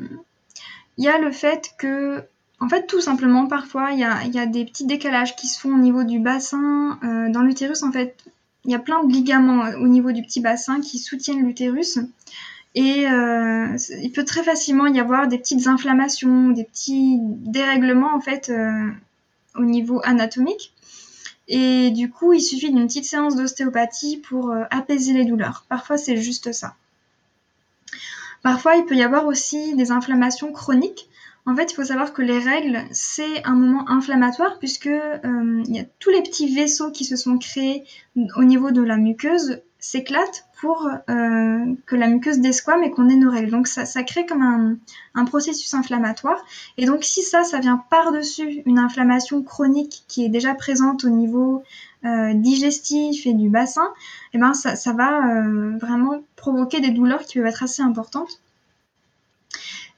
[1.01, 2.23] il y a le fait que,
[2.61, 5.79] en fait, tout simplement, parfois, il y a, des petits décalages qui se font au
[5.79, 6.99] niveau du bassin.
[7.03, 8.15] Euh, dans l'utérus, en fait,
[8.65, 11.99] il y a plein de ligaments au niveau du petit bassin qui soutiennent l'utérus.
[12.75, 18.21] Et euh, il peut très facilement y avoir des petites inflammations, des petits dérèglements, en
[18.21, 18.53] fait,
[19.57, 20.73] au niveau anatomique.
[21.53, 25.65] Et du coup, il suffit d'une petite séance d'ostéopathie pour euh, apaiser les douleurs.
[25.69, 26.77] Parfois, c'est juste ça.
[28.43, 31.09] Parfois, il peut y avoir aussi des inflammations chroniques.
[31.47, 35.77] En fait, il faut savoir que les règles, c'est un moment inflammatoire puisque euh, il
[35.77, 37.85] y a tous les petits vaisseaux qui se sont créés
[38.37, 43.17] au niveau de la muqueuse s'éclate pour euh, que la muqueuse desquame et qu'on ait
[43.17, 43.51] nos règles.
[43.51, 44.77] Donc ça, ça crée comme un,
[45.15, 46.39] un, processus inflammatoire.
[46.77, 51.09] Et donc si ça, ça vient par-dessus une inflammation chronique qui est déjà présente au
[51.09, 51.63] niveau
[52.05, 53.87] euh, digestif et du bassin,
[54.33, 57.83] et eh ben ça, ça va euh, vraiment provoquer des douleurs qui peuvent être assez
[57.83, 58.41] importantes.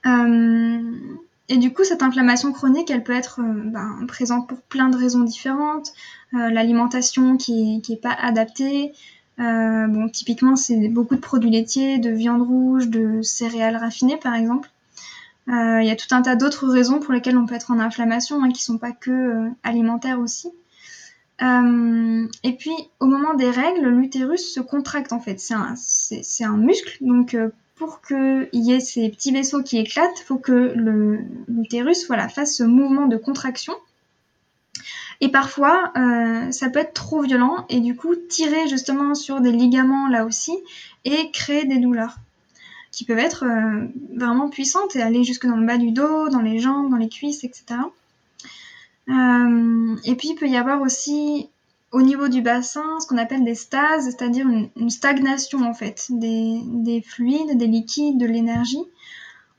[0.04, 5.20] et du coup, cette inflammation chronique, elle peut être ben, présente pour plein de raisons
[5.20, 5.92] différentes.
[6.32, 8.92] L'alimentation qui n'est pas adaptée,
[9.40, 14.34] euh, bon, typiquement, c'est beaucoup de produits laitiers, de viande rouge, de céréales raffinées, par
[14.34, 14.70] exemple.
[15.48, 17.78] Euh, il y a tout un tas d'autres raisons pour lesquelles on peut être en
[17.78, 20.48] inflammation, hein, qui sont pas que euh, alimentaires aussi.
[21.40, 25.40] et puis, au moment des règles, l'utérus se contracte en fait.
[25.40, 27.36] C'est un, c'est, un muscle, donc
[27.74, 30.72] pour qu'il y ait ces petits vaisseaux qui éclatent, il faut que
[31.48, 33.74] l'utérus voilà, fasse ce mouvement de contraction
[35.22, 39.52] et parfois, euh, ça peut être trop violent et du coup tirer justement sur des
[39.52, 40.52] ligaments là aussi
[41.04, 42.16] et créer des douleurs
[42.90, 46.40] qui peuvent être euh, vraiment puissantes et aller jusque dans le bas du dos, dans
[46.40, 47.64] les jambes, dans les cuisses, etc.
[49.08, 51.48] Euh, et puis il peut y avoir aussi
[51.92, 57.00] au niveau du bassin ce qu'on appelle des stases, c'est-à-dire une, stagnation en fait des
[57.06, 58.88] fluides, des liquides, de l'énergie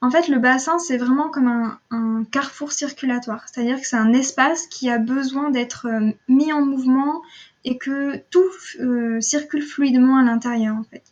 [0.03, 3.45] en fait, le bassin, c'est vraiment comme un, carrefour circulatoire.
[3.47, 7.21] C'est-à-dire que c'est un espace qui a besoin d'être euh, mis en mouvement
[7.63, 11.03] et que tout euh, circule fluidement à l'intérieur, en fait.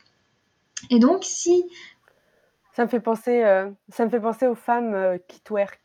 [0.90, 1.64] Et donc, si...
[2.74, 5.80] Ça me fait penser, euh, ça me fait penser aux femmes qui twerk.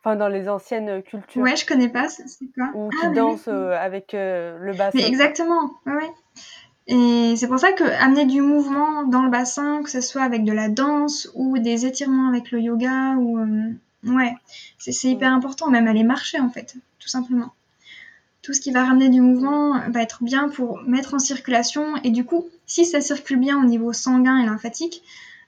[0.00, 1.42] Enfin, dans les anciennes cultures.
[1.42, 2.70] Ouais, je connais pas, c'est quoi?
[2.74, 4.98] Ou qui ah, dansent avec le bassin.
[4.98, 6.10] Mais exactement, ouais, ouais.
[6.88, 10.44] Et c'est pour ça que amener du mouvement dans le bassin, que ce soit avec
[10.44, 13.72] de la danse ou des étirements avec le yoga, ou euh,
[14.04, 14.34] ouais,
[14.78, 15.68] c'est hyper important.
[15.68, 17.52] Même aller marcher en fait, tout simplement.
[18.42, 21.96] Tout ce qui va ramener du mouvement va être bien pour mettre en circulation.
[22.04, 25.02] Et du coup, si ça circule bien au niveau sanguin et lymphatique,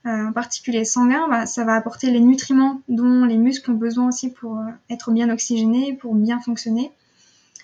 [0.07, 4.09] euh, en particulier sanguin, bah, ça va apporter les nutriments dont les muscles ont besoin
[4.09, 6.91] aussi pour euh, être bien oxygénés, pour bien fonctionner.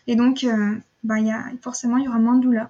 [0.07, 0.47] Et donc,
[1.03, 2.69] bah, y a, forcément, il y aura moins de douleur.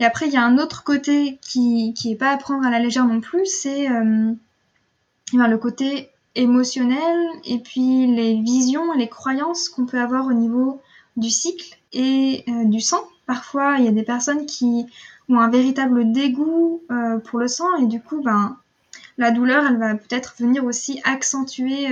[0.00, 2.78] Et après, il y a un autre côté qui n'est pas à prendre à la
[2.78, 4.32] légère non plus, c'est euh,
[5.34, 10.80] le côté émotionnel et puis les visions, les croyances qu'on peut avoir au niveau
[11.18, 13.02] du cycle et euh, du sang.
[13.26, 14.86] Parfois, il y a des personnes qui
[15.28, 18.56] ont un véritable dégoût euh, pour le sang et du coup, ben,
[19.18, 21.88] la douleur, elle va peut-être venir aussi accentuer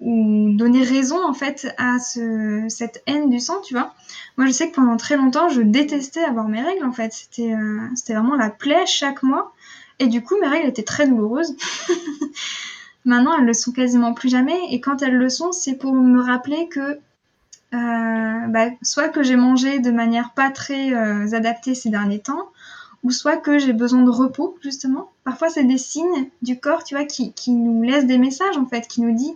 [0.00, 3.94] ou donner raison en fait à ce, cette haine du sang, tu vois.
[4.36, 7.12] Moi, je sais que pendant très longtemps, je détestais avoir mes règles en fait.
[7.12, 9.52] C'était euh, vraiment la plaie chaque mois.
[10.00, 11.56] Et du coup, mes règles étaient très douloureuses.
[13.04, 14.58] Maintenant, elles le sont quasiment plus jamais.
[14.70, 16.98] Et quand elles le sont, c'est pour me rappeler que
[17.74, 22.48] euh, bah, soit que j'ai mangé de manière pas très euh, adaptée ces derniers temps,
[23.02, 25.10] ou soit que j'ai besoin de repos, justement.
[25.24, 28.66] Parfois, c'est des signes du corps, tu vois, qui, qui nous laissent des messages, en
[28.66, 29.34] fait, qui nous dit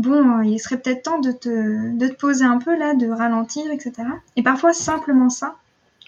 [0.00, 3.08] bon, euh, il serait peut-être temps de te, de te poser un peu là, de
[3.08, 3.92] ralentir, etc.
[4.36, 5.56] Et parfois, simplement ça,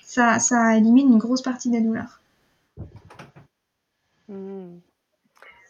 [0.02, 2.20] ça, ça élimine une grosse partie des douleurs.
[4.28, 4.78] Hmm.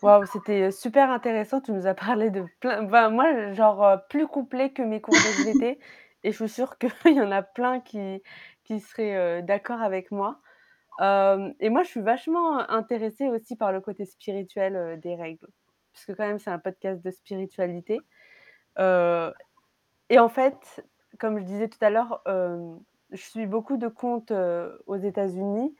[0.02, 1.60] Waouh, c'était super intéressant.
[1.60, 2.82] Tu nous as parlé de plein.
[2.82, 5.78] Ben, moi, genre, euh, plus complet que mes cours de GT.
[6.24, 8.22] et je suis sûre qu'il y en a plein qui,
[8.64, 10.40] qui seraient euh, d'accord avec moi.
[11.00, 15.48] et moi, je suis vachement intéressée aussi par le côté spirituel des règles
[15.92, 18.00] puisque quand même c'est un podcast de spiritualité.
[18.78, 19.30] Euh,
[20.08, 20.84] et en fait,
[21.18, 22.74] comme je disais tout à l'heure, euh,
[23.10, 25.74] je suis beaucoup de comptes euh, aux États-Unis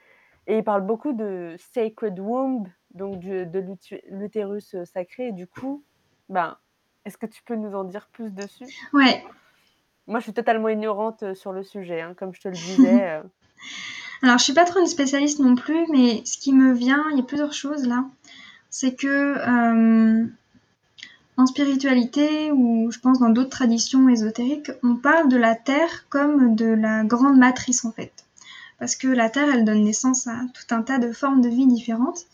[0.46, 3.77] et ils parlent beaucoup de sacred womb, donc de
[4.11, 5.29] l'utérus sacré.
[5.29, 5.85] Et du coup,
[6.29, 6.57] ben,
[7.05, 8.66] est-ce que tu peux nous en dire plus dessus?
[8.92, 9.25] Ouais.
[10.09, 13.22] Moi, je suis totalement ignorante sur le sujet, hein, comme je te le disais.
[14.22, 17.18] Alors, je suis pas trop une spécialiste non plus, mais ce qui me vient, il
[17.18, 18.05] y a plusieurs choses là
[18.72, 20.26] c'est que euh,
[21.37, 26.56] en spiritualité ou je pense dans d'autres traditions ésotériques, on parle de la Terre comme
[26.56, 28.12] de la grande matrice en fait.
[28.80, 31.66] Parce que la Terre, elle donne naissance à tout un tas de formes de vie
[31.66, 32.26] différentes.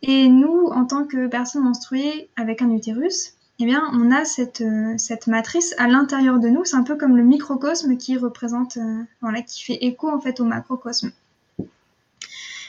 [0.00, 4.62] Et nous, en tant que personnes menstruées avec un utérus, eh bien, on a cette,
[4.62, 6.64] euh, matrice à l'intérieur de nous.
[6.64, 10.40] C'est un peu comme le microcosme qui représente, euh, voilà, qui fait écho en fait
[10.40, 11.12] au macrocosme.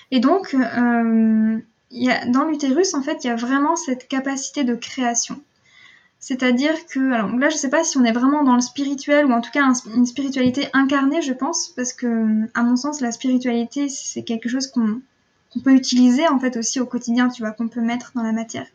[0.09, 0.53] Et donc,
[2.27, 5.41] dans l'utérus, en fait, il y a vraiment cette capacité de création.
[6.19, 9.25] C'est-à-dire que, alors là, je ne sais pas si on est vraiment dans le spirituel
[9.25, 9.63] ou en tout cas
[9.95, 14.67] une spiritualité incarnée, je pense, parce que, à mon sens, la spiritualité, c'est quelque chose
[14.67, 15.01] qu'on
[15.63, 18.67] peut utiliser en fait aussi au quotidien, tu vois, qu'on peut mettre dans la matière.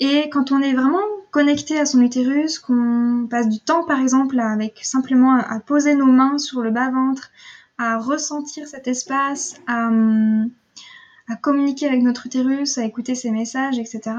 [0.00, 4.38] Et quand on est vraiment connecté à son utérus, qu'on passe du temps, par exemple,
[4.38, 7.30] avec simplement à poser nos mains sur le bas-ventre,
[7.78, 10.50] à ressentir cet espace, à, hum,
[11.28, 14.16] à communiquer avec notre utérus, à écouter ses messages, etc.,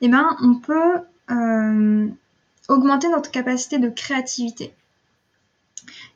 [0.00, 0.98] eh ben, on peut
[1.30, 2.08] euh,
[2.68, 4.72] augmenter notre capacité de créativité.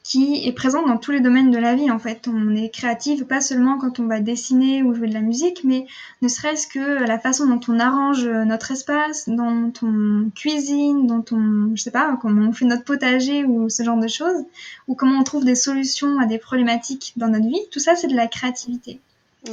[0.04, 2.28] qui est présente dans tous les domaines de la vie en fait.
[2.28, 5.86] On est créatif pas seulement quand on va dessiner ou jouer de la musique, mais
[6.20, 11.74] ne serait-ce que la façon dont on arrange notre espace, dont on cuisine, dont on,
[11.76, 14.44] je sais pas, comment on fait notre potager ou ce genre de choses,
[14.88, 17.64] ou comment on trouve des solutions à des problématiques dans notre vie.
[17.70, 19.00] Tout ça, c'est de la créativité.
[19.48, 19.52] Mm.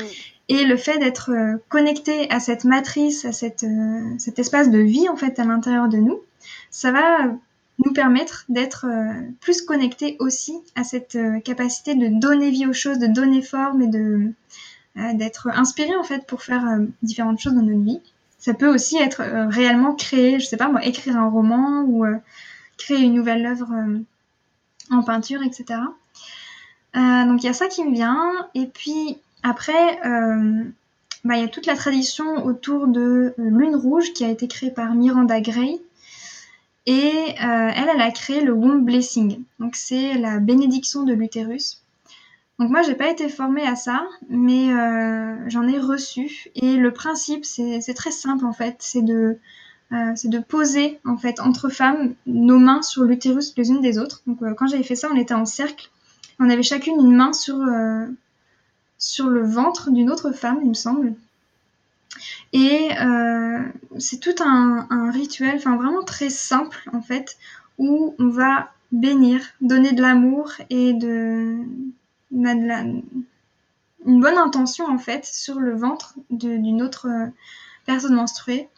[0.49, 4.79] Et le fait d'être euh, connecté à cette matrice, à cette, euh, cet espace de
[4.79, 6.19] vie en fait à l'intérieur de nous,
[6.71, 7.27] ça va
[7.77, 12.97] nous permettre d'être euh, plus connectés aussi à cette capacité de donner vie aux choses,
[12.97, 14.31] de donner forme et de
[15.13, 16.65] d'être inspiré en fait pour faire
[17.03, 18.01] différentes choses dans notre vie.
[18.37, 22.05] Ça peut aussi être réellement créer, je sais pas moi, écrire un roman ou
[22.77, 23.71] créer une nouvelle œuvre
[24.89, 25.79] en peinture, etc.
[26.95, 28.49] donc il y a ça qui me vient.
[28.55, 30.63] Et puis après, euh,
[31.23, 34.47] bah, il y a toute la tradition autour de euh, Lune Rouge qui a été
[34.47, 35.81] créée par Miranda Gray.
[36.85, 39.43] Et euh, elle, elle a créé le Womb Blessing.
[39.59, 41.83] Donc c'est la bénédiction de l'utérus.
[42.57, 44.69] Donc moi, j'ai pas été formée à ça, mais
[45.47, 46.49] j'en ai reçu.
[46.55, 48.75] Et le principe, c'est très simple en fait.
[48.79, 49.39] C'est de,
[50.47, 54.23] poser en fait entre femmes nos mains sur l'utérus les unes des autres.
[54.27, 55.89] Donc quand j'avais fait ça, on était en cercle.
[56.37, 57.55] On avait chacune une main sur
[58.99, 61.15] sur le ventre d'une autre femme, il me semble.
[62.53, 63.63] Et euh,
[63.97, 67.37] c'est tout un, rituel, enfin vraiment très simple en fait,
[67.77, 71.57] où on va bénir, donner de l'amour et de,
[72.31, 73.03] une
[74.05, 77.07] bonne intention en fait sur le ventre d'une autre
[77.85, 78.69] personne menstruée.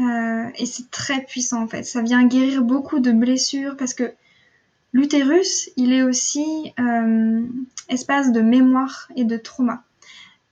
[0.00, 1.84] Euh, et c'est très puissant en fait.
[1.84, 4.12] Ça vient guérir beaucoup de blessures parce que
[4.94, 7.44] L'utérus, il est aussi euh,
[7.88, 9.82] espace de mémoire et de trauma.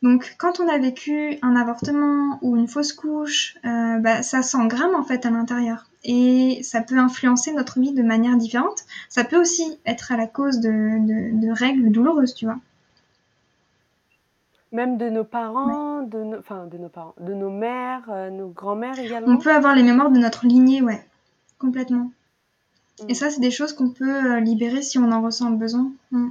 [0.03, 4.97] Donc, quand on a vécu un avortement ou une fausse couche, euh, bah, ça s'engramme
[4.97, 8.83] en fait à l'intérieur et ça peut influencer notre vie de manière différente.
[9.09, 12.59] Ça peut aussi être à la cause de, règles douloureuses, tu vois.
[14.73, 18.49] Même de nos parents, de, nos, enfin, de nos parents, de nos mères, euh, nos
[18.49, 19.33] grands-mères également.
[19.33, 21.07] On peut avoir les mémoires de notre lignée, ouais,
[21.61, 22.11] complètement.
[23.09, 25.91] Et ça, c'est des choses qu'on peut euh, libérer si on en ressent le besoin.
[26.11, 26.29] Mm.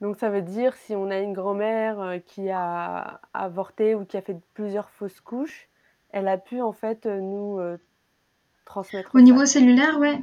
[0.00, 4.16] Donc ça veut dire si on a une grand-mère euh, qui a avorté ou qui
[4.16, 5.68] a fait plusieurs fausses couches,
[6.10, 7.60] elle a pu en fait euh, nous
[8.64, 9.14] transmettre.
[9.14, 10.20] Au niveau cellulaire, ouais.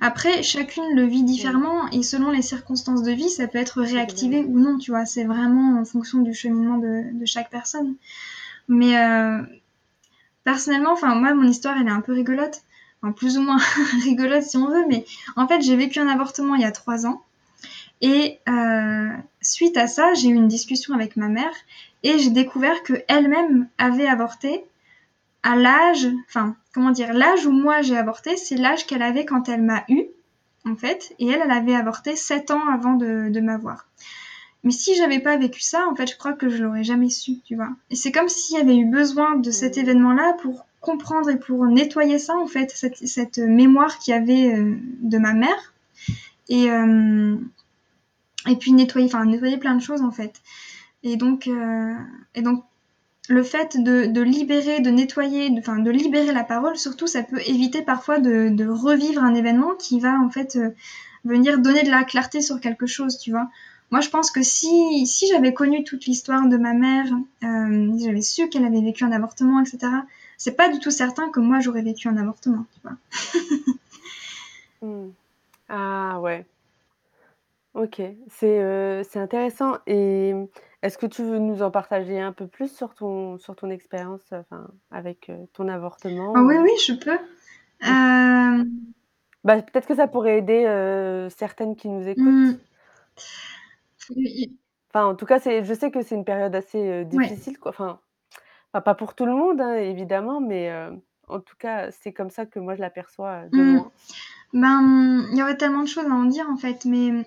[0.00, 4.44] Après, chacune le vit différemment et selon les circonstances de vie, ça peut être réactivé
[4.44, 5.06] ou non, tu vois.
[5.06, 7.94] C'est vraiment en fonction du cheminement de, chaque personne.
[8.68, 8.94] Mais
[10.44, 12.62] personnellement, enfin moi, mon histoire, elle est un peu rigolote
[13.10, 13.58] plus ou moins
[14.04, 17.06] rigolote si on veut, mais en fait, j'ai vécu un avortement il y a trois
[17.06, 17.24] ans.
[18.00, 19.08] Et euh,
[19.40, 21.54] suite à ça, j'ai eu une discussion avec ma mère
[22.02, 24.64] et j'ai découvert que elle-même avait avorté
[25.42, 29.48] à l'âge, enfin, comment dire, l'âge où moi j'ai avorté, c'est l'âge qu'elle avait quand
[29.48, 30.04] elle m'a eu,
[30.64, 33.86] en fait, et elle, elle avait avorté sept ans avant de, de m'avoir.
[34.64, 37.40] Mais si j'avais pas vécu ça, en fait, je crois que je l'aurais jamais su,
[37.44, 37.70] tu vois.
[37.90, 41.64] Et c'est comme s'il y avait eu besoin de cet événement-là pour comprendre et pour
[41.64, 45.72] nettoyer ça, en fait, cette, mémoire qu'il y avait euh, de ma mère.
[46.48, 47.36] Et, euh,
[48.48, 50.42] et puis nettoyer, enfin, nettoyer plein de choses, en fait.
[51.04, 51.94] Et donc, euh,
[52.34, 52.64] et donc
[53.28, 57.40] le fait de, libérer, de nettoyer, de, enfin, de libérer la parole, surtout, ça peut
[57.46, 60.58] éviter parfois de, revivre un événement qui va, en fait,
[61.24, 63.48] venir donner de la clarté sur quelque chose, tu vois.
[63.92, 67.06] Moi, je pense que si, si j'avais connu toute l'histoire de ma mère,
[67.40, 69.86] j'avais su qu'elle avait vécu un avortement, etc.,
[70.42, 72.96] c'est pas du tout certain que moi j'aurais vécu un avortement, tu vois.
[74.84, 75.10] Hmm.
[75.68, 76.44] Ah ouais.
[77.74, 79.76] Ok, c'est euh, c'est intéressant.
[79.86, 80.34] Et
[80.82, 84.22] est-ce que tu veux nous en partager un peu plus sur ton, sur ton expérience
[84.32, 87.12] enfin, avec euh, ton avortement ah Oui, oui, je peux.
[87.12, 88.64] Euh,
[89.44, 90.64] bah, Peut-être que ça pourrait aider
[91.36, 92.24] certaines qui nous écoutent.
[92.24, 92.56] Hmm.
[94.92, 97.56] Enfin, en tout cas, je sais que c'est une période assez difficile.
[97.60, 97.70] Quoi.
[97.70, 98.00] Enfin,
[98.80, 100.72] pas pour tout le monde, hein, évidemment, mais
[101.28, 103.74] en tout cas, c'est comme ça que moi je l'aperçois de mmh.
[103.76, 103.92] loin.
[104.52, 107.24] Ben, il y aurait tellement de choses à en dire en fait, mais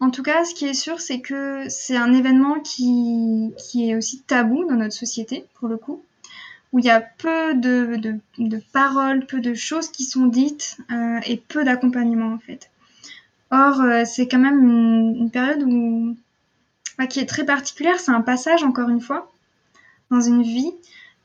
[0.00, 3.96] en tout cas, ce qui est sûr, c'est que c'est un événement qui, qui est
[3.96, 6.02] aussi tabou dans notre société, pour le coup,
[6.72, 8.00] où il y a peu de,
[8.38, 10.78] de, paroles, peu de choses qui sont dites
[11.26, 12.70] et peu d'accompagnement en fait.
[13.50, 16.16] Or, c'est quand même une, période où,
[16.98, 19.30] bah, qui est très particulière, c'est un passage encore une fois,
[20.10, 20.72] dans une vie.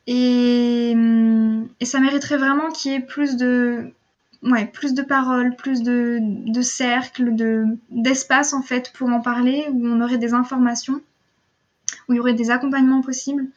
[0.07, 0.95] Et,
[1.79, 3.91] et ça mériterait vraiment qu'il y ait plus de,
[4.43, 9.65] ouais, plus de paroles, plus de, de cercles, de, d'espace en fait pour en parler,
[9.71, 11.01] où on aurait des informations,
[12.07, 13.47] où il y aurait des accompagnements possibles.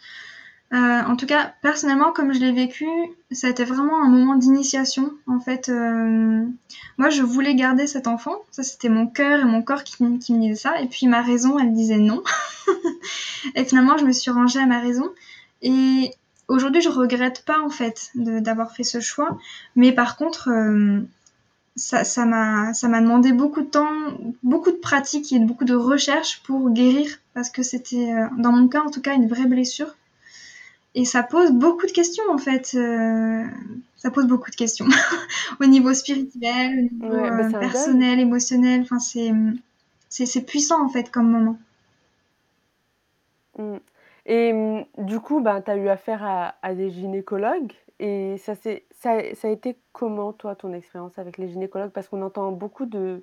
[0.73, 2.87] Euh, en tout cas, personnellement, comme je l'ai vécu,
[3.31, 5.13] ça a été vraiment un moment d'initiation.
[5.27, 6.47] En fait, euh,
[6.97, 8.37] moi, je voulais garder cet enfant.
[8.51, 10.81] Ça, c'était mon cœur et mon corps qui, me disaient ça.
[10.81, 12.23] Et puis ma raison, elle disait non.
[13.55, 15.11] et finalement, je me suis rangée à ma raison.
[15.61, 16.11] Et
[16.49, 19.37] aujourd'hui, je regrette pas en fait d'avoir fait ce choix.
[19.77, 21.01] Mais par contre, euh,
[21.77, 23.93] ça, m'a ça m'a demandé beaucoup de temps,
[24.43, 28.81] beaucoup de pratique et beaucoup de recherche pour guérir parce que c'était, dans mon cas
[28.81, 29.95] en tout cas, une vraie blessure
[30.95, 32.73] et ça pose beaucoup de questions en fait.
[32.75, 33.45] Euh,
[33.97, 34.87] ça pose beaucoup de questions
[35.61, 38.83] au niveau spirituel, au niveau bah, euh, personnel, émotionnel.
[38.83, 41.59] Enfin, c'est, puissant en fait comme moment.
[43.59, 43.77] Mm.
[44.27, 47.73] Et mm, du coup, bah, tu as eu affaire à, à, des gynécologues.
[47.99, 48.71] Et ça, ça,
[49.01, 51.91] ça, a été comment, toi, ton expérience avec les gynécologues?
[51.91, 53.23] Parce qu'on entend beaucoup de,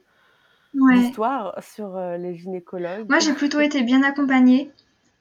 [0.73, 3.07] d'histoires sur euh, les gynécologues.
[3.09, 4.71] Moi, j'ai plutôt été bien accompagnée.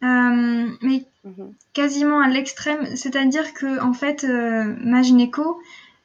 [0.05, 1.55] Euh, mais mhm.
[1.73, 5.61] quasiment à l'extrême, c'est-à-dire que en fait, euh, ma gynéco,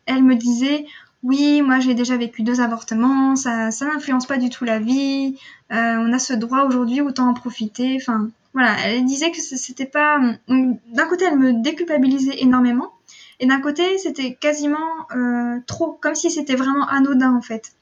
[0.06, 0.86] elle me disait
[1.22, 5.38] oui, moi j'ai déjà vécu deux avortements, ça, ça n'influence pas du tout la vie,
[5.72, 7.98] euh, on a ce droit aujourd'hui, autant en profiter.
[8.02, 10.20] Enfin, voilà, elle disait que c'était pas.
[10.48, 12.92] D'un côté, elle me déculpabilisait énormément,
[13.40, 15.08] et d'un côté, c'était quasiment
[15.68, 17.74] trop, comme si c'était vraiment anodin en fait.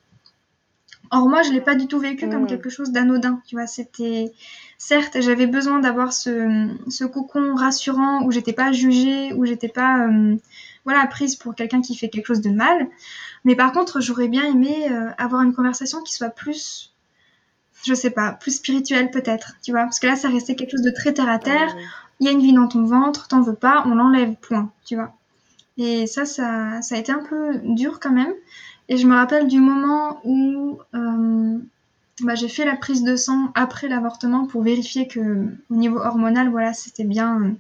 [1.11, 2.47] Or moi, je l'ai pas du tout vécu comme mm.
[2.47, 3.41] quelque chose d'anodin.
[3.45, 4.31] Tu vois, c'était
[4.77, 10.07] certes, j'avais besoin d'avoir ce, ce, cocon rassurant où j'étais pas jugée, où j'étais pas
[10.07, 10.37] euh,
[10.85, 12.87] voilà prise pour quelqu'un qui fait quelque chose de mal.
[13.43, 16.93] Mais par contre, j'aurais bien aimé euh, avoir une conversation qui soit plus,
[17.83, 19.55] je sais pas, plus spirituelle peut-être.
[19.61, 21.75] Tu vois, parce que là, ça restait quelque chose de très terre à terre.
[22.21, 24.71] Il y a une vie dans ton ventre, t'en veux pas, on l'enlève, point.
[24.85, 25.13] Tu vois.
[25.77, 28.33] Et ça, ça, ça a été un peu dur quand même.
[28.91, 31.57] Et je me rappelle du moment où euh,
[32.23, 36.49] bah, j'ai fait la prise de sang après l'avortement pour vérifier que au niveau hormonal,
[36.49, 37.55] voilà, c'était bien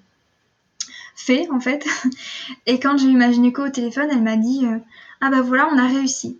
[1.15, 1.87] fait en fait.
[2.65, 4.77] Et quand j'ai eu ma gynéco au téléphone, elle m'a dit euh,
[5.21, 6.37] ah bah voilà, on a réussi.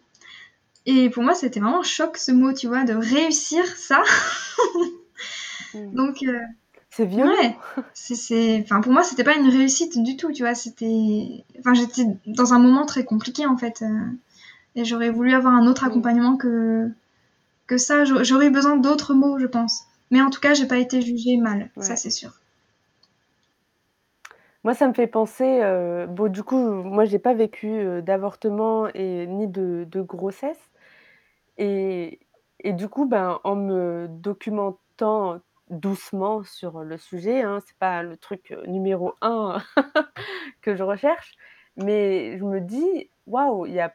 [0.86, 4.04] Et pour moi, c'était vraiment choc ce mot, tu vois, de réussir ça.
[5.74, 5.96] Mm.
[5.96, 6.38] Donc euh,
[6.90, 7.32] c'est violent.
[7.32, 7.56] Ouais,
[7.94, 10.54] c'est, enfin pour moi, c'était pas une réussite du tout, tu vois.
[10.54, 13.82] C'était, enfin j'étais dans un moment très compliqué en fait.
[14.76, 16.90] Et j'aurais voulu avoir un autre accompagnement que,
[17.68, 18.06] que ça.
[18.06, 19.86] J'aurais eu besoin d'autres mots, je pense.
[20.12, 22.32] Mais en tout cas, j'ai pas été jugée mal, ça c'est sûr.
[24.64, 25.60] Moi, ça me fait penser.
[25.62, 30.60] Euh, bon, du coup, moi, j'ai pas vécu euh, d'avortement et ni de, de grossesse.
[31.58, 32.20] Et,
[32.60, 38.18] et, du coup, ben, en me documentant doucement sur le sujet, hein, c'est pas le
[38.18, 39.58] truc numéro un
[40.62, 41.36] que je recherche,
[41.78, 43.94] mais je me dis, waouh, il y a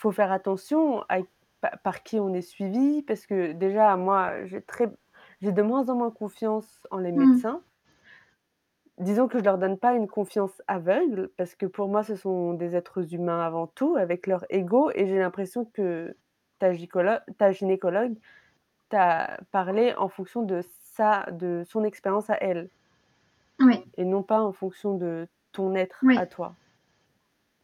[0.00, 1.18] faut faire attention à
[1.82, 4.90] par qui on est suivi parce que déjà moi j'ai très
[5.42, 7.32] j'ai de moins en moins confiance en les mmh.
[7.32, 7.60] médecins.
[8.96, 12.54] Disons que je leur donne pas une confiance aveugle parce que pour moi ce sont
[12.54, 16.16] des êtres humains avant tout avec leur ego et j'ai l'impression que
[16.58, 16.70] ta,
[17.36, 18.16] ta gynécologue
[18.88, 20.62] t'a parlé en fonction de
[20.94, 22.70] ça de son expérience à elle.
[23.60, 23.84] Oui.
[23.98, 26.54] Et non pas en fonction de ton être à toi.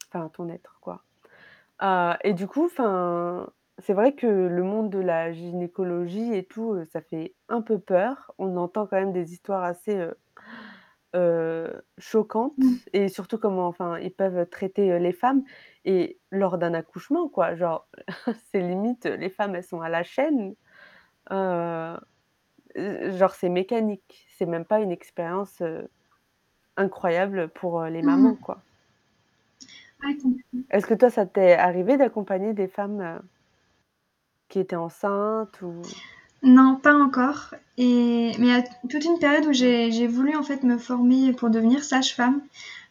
[0.09, 1.06] Enfin ton être quoi.
[1.79, 3.49] Ah, et du coup, enfin,
[3.79, 7.79] c'est vrai que le monde de la gynécologie et tout, euh, ça fait un peu
[7.79, 8.33] peur.
[8.39, 10.15] On entend quand même des histoires assez, euh,
[11.15, 12.75] euh, choquantes mmh.
[12.95, 15.45] et surtout comment, enfin, ils peuvent traiter, les femmes
[15.85, 17.55] et lors d'un accouchement, quoi.
[17.55, 17.87] Genre,
[18.51, 20.55] c'est limite, les femmes, elles sont à la chaîne.
[21.31, 22.01] genre,
[23.35, 24.27] c'est mécanique.
[24.39, 25.63] C'est même pas une expérience,
[26.77, 28.07] incroyable pour, les mmh.
[28.07, 28.63] mamans, quoi.
[30.71, 33.19] Est-ce que toi, ça t'est arrivé d'accompagner des femmes, euh,
[34.49, 35.83] qui étaient enceintes ou?
[36.43, 40.43] Non, pas encore et mais il y a toute une période où j'ai voulu, en
[40.43, 42.41] fait, me former pour devenir sage-femme.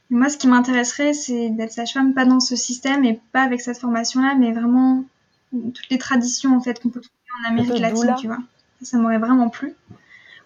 [0.10, 3.80] Moi, ce qui m'intéresserait, c'est d'être sage-femme, pas dans ce système et pas avec cette
[3.80, 5.04] formation-là, mais vraiment
[5.52, 8.40] toutes les traditions, en fait, qu'on peut trouver en Amérique latine, tu vois?
[8.82, 9.74] Ça, m'aurait vraiment plu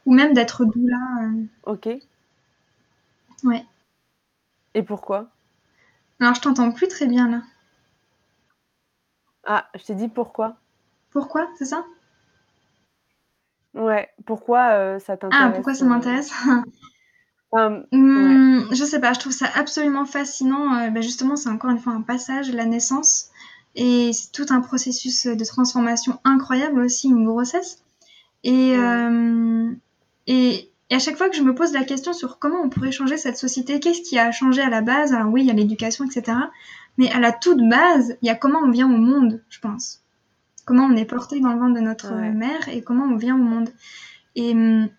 [0.05, 1.43] ou même d'être doula, euh.
[1.64, 1.89] OK.
[3.43, 3.66] Ouais.
[4.74, 5.30] Et pourquoi?
[6.20, 7.41] Alors, je t'entends plus très bien là.
[9.45, 10.57] Ah, je t'ai dit pourquoi.
[11.11, 11.86] Pourquoi, c'est ça?
[13.74, 16.32] Ouais, pourquoi euh, ça t'intéresse Ah, pourquoi ça euh, m'intéresse?
[17.51, 20.76] Hum, Je sais pas, je trouve ça absolument fascinant.
[20.76, 23.32] Euh, bah, justement, c'est encore une fois un passage, la naissance.
[23.74, 27.84] Et c'est tout un processus de transformation incroyable aussi, une grossesse.
[28.43, 28.76] Et,
[30.28, 32.92] et, et à chaque fois que je me pose la question sur comment on pourrait
[32.92, 35.14] changer cette société, qu'est-ce qui a changé à la base?
[35.14, 36.38] Alors oui, il y a l'éducation, etc.
[36.98, 40.02] Mais à la toute base, il y a comment on vient au monde, je pense.
[40.66, 43.44] Comment on est porté dans le ventre de notre mère et comment on vient au
[43.44, 43.70] monde.
[44.36, 44.90] Et hum,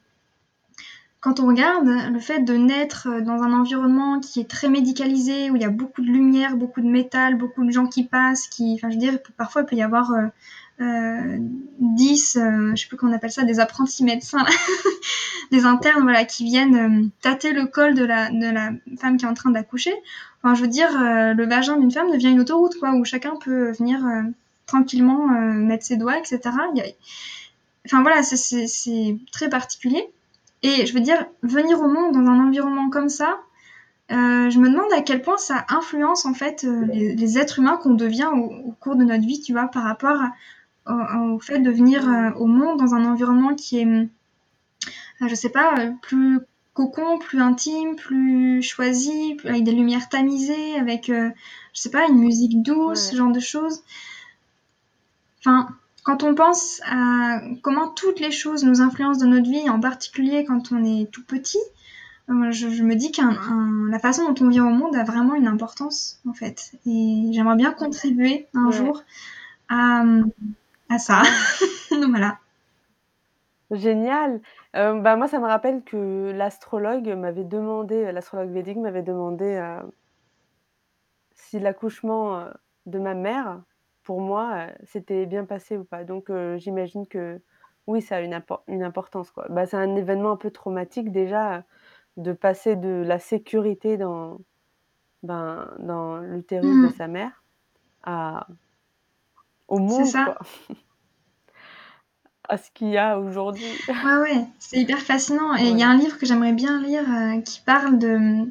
[1.20, 5.56] quand on regarde le fait de naître dans un environnement qui est très médicalisé, où
[5.56, 8.74] il y a beaucoup de lumière, beaucoup de métal, beaucoup de gens qui passent, qui,
[8.74, 10.12] enfin, je veux dire, parfois il peut y avoir
[10.80, 11.38] euh, euh,
[11.80, 14.44] 10, euh, je sais plus comment on appelle ça, des apprentis médecins,
[15.50, 19.24] des internes, voilà, qui viennent euh, tâter le col de la, de la femme qui
[19.24, 19.94] est en train d'accoucher.
[20.42, 23.34] Enfin, je veux dire, euh, le vagin d'une femme devient une autoroute, quoi, où chacun
[23.36, 24.00] peut venir
[24.66, 26.40] tranquillement mettre ses doigts, etc.
[27.86, 30.08] Enfin voilà, c'est très particulier.
[30.62, 33.40] Et je veux dire, venir au monde dans un environnement comme ça,
[34.10, 37.60] euh, je me demande à quel point ça influence en fait euh, les, les, êtres
[37.60, 40.32] humains qu'on devient au, au, cours de notre vie, tu vois, par rapport à,
[40.90, 44.06] au, au, fait de venir euh, au monde dans un environnement qui est, euh,
[45.26, 46.40] je sais pas, euh, plus
[46.74, 51.30] cocon, plus intime, plus choisi, avec des lumières tamisées, avec, euh,
[51.74, 53.10] je sais pas, une musique douce, ouais.
[53.10, 53.82] ce genre de choses.
[55.40, 55.68] Enfin,
[56.04, 60.44] quand on pense à comment toutes les choses nous influencent dans notre vie, en particulier
[60.44, 61.58] quand on est tout petit,
[62.30, 63.22] euh, je, je, me dis que
[63.90, 66.72] la façon dont on vient au monde a vraiment une importance, en fait.
[66.86, 68.72] Et j'aimerais bien contribuer un ouais.
[68.72, 69.02] jour
[69.68, 70.04] à,
[70.90, 71.22] à ça.
[71.90, 72.38] Donc voilà.
[73.70, 74.40] Génial.
[74.74, 79.80] Euh, bah moi, ça me rappelle que l'astrologue m'avait demandé, l'astrologue védique m'avait demandé euh,
[81.32, 82.50] si l'accouchement euh,
[82.86, 83.62] de ma mère
[84.02, 86.02] pour moi, euh, c'était bien passé ou pas.
[86.02, 87.40] Donc, j'imagine que
[87.86, 89.46] oui, ça a une, une importance, quoi.
[89.50, 91.64] Bah, c'est un événement un peu traumatique déjà,
[92.16, 94.38] de passer de la sécurité dans
[95.22, 96.86] ben, dans l'utérus mmh.
[96.86, 97.44] de sa mère
[98.02, 98.46] à
[99.70, 100.38] au monde, quoi.
[102.50, 103.64] à ce qu'il y a aujourd'hui.
[103.88, 105.78] Ouais, ouais, c'est hyper fascinant et il ouais.
[105.78, 108.48] y a un livre que j'aimerais bien lire, heu, qui parle de,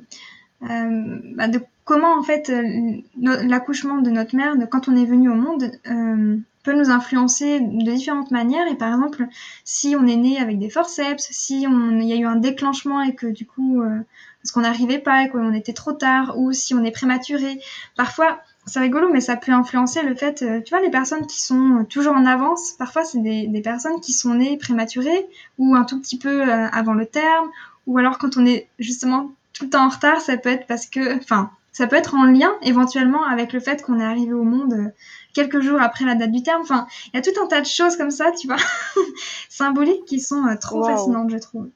[0.63, 5.05] heu, bah, de comment en fait euh, l'accouchement de notre mère, de quand on est
[5.05, 8.67] venu au monde, euh, peut nous influencer de différentes manières.
[8.67, 9.25] Et par exemple,
[9.63, 13.15] si on est né avec des forceps, si il y a eu un déclenchement et
[13.15, 13.99] que du coup, euh,
[14.41, 17.59] parce qu'on n'arrivait pas et qu'on était trop tard, ou si on est prématuré,
[17.97, 18.39] parfois
[18.69, 21.85] c'est rigolo, mais ça peut influencer le fait, euh, tu vois, les personnes qui sont
[21.89, 25.99] toujours en avance, parfois c'est des, des, personnes qui sont nées prématurées ou un tout
[25.99, 27.49] petit peu euh, avant le terme,
[27.87, 30.85] ou alors quand on est justement tout le temps en retard, ça peut être parce
[30.85, 34.43] que, enfin, ça peut être en lien éventuellement avec le fait qu'on est arrivé au
[34.43, 34.89] monde euh,
[35.33, 36.61] quelques jours après la date du terme.
[36.61, 38.57] Enfin, il y a tout un tas de choses comme ça, tu vois,
[39.49, 40.87] symboliques qui sont euh, trop wow.
[40.87, 41.69] fascinantes, je trouve.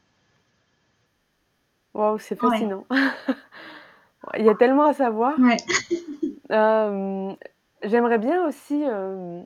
[1.93, 2.85] Waouh, c'est fascinant.
[2.89, 2.99] Ouais.
[4.37, 5.37] il y a tellement à savoir.
[5.39, 5.57] Ouais.
[6.51, 7.33] euh,
[7.83, 9.43] J'aimerais bien aussi, euh,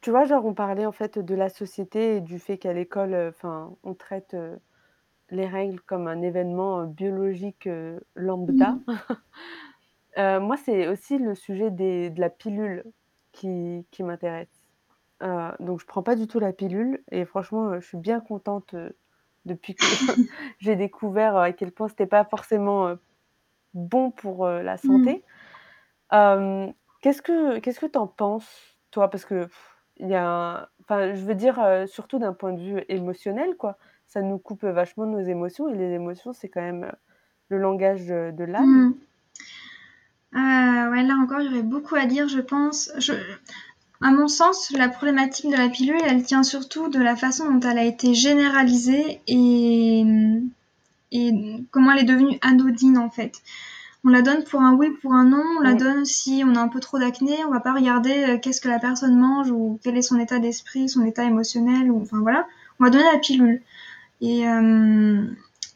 [0.00, 3.12] tu vois, genre on parlait en fait de la société et du fait qu'à l'école,
[3.12, 4.56] euh, enfin, on traite euh,
[5.30, 7.68] les règles comme un événement biologique
[8.14, 8.76] lambda.
[8.86, 8.92] Mmh.
[10.18, 12.84] Euh, moi, c'est aussi le sujet des, de la pilule
[13.32, 14.62] qui, qui m'intéresse.
[15.22, 18.74] Euh, donc, je prends pas du tout la pilule et franchement, je suis bien contente
[18.74, 18.90] euh,
[19.46, 19.84] depuis que
[20.58, 22.94] j'ai découvert à quel point c'était pas forcément
[23.74, 25.24] bon pour la santé.
[26.12, 26.72] Mmh.
[27.00, 29.08] qu'est-ce que qu'est-ce que t'en penses, toi?
[29.08, 29.48] Parce que
[29.96, 33.78] il y a, enfin, je veux dire surtout d'un point de vue émotionnel, quoi.
[34.06, 36.92] Ça nous coupe vachement nos émotions et les émotions, c'est quand même
[37.48, 38.88] le langage de l'âme.
[38.88, 38.94] Mmh.
[40.34, 42.90] Euh, ouais, là encore, il y aurait beaucoup à dire, je pense.
[42.98, 43.12] Je...
[44.00, 47.68] À mon sens, la problématique de la pilule, elle tient surtout de la façon dont
[47.68, 50.04] elle a été généralisée et,
[51.12, 51.32] et
[51.70, 53.42] comment elle est devenue anodine en fait.
[54.04, 55.44] On la donne pour un oui, pour un non.
[55.58, 57.36] On la donne si on a un peu trop d'acné.
[57.46, 60.40] On va pas regarder euh, qu'est-ce que la personne mange ou quel est son état
[60.40, 62.48] d'esprit, son état émotionnel ou enfin voilà.
[62.80, 63.62] On va donner la pilule.
[64.20, 65.24] Et euh,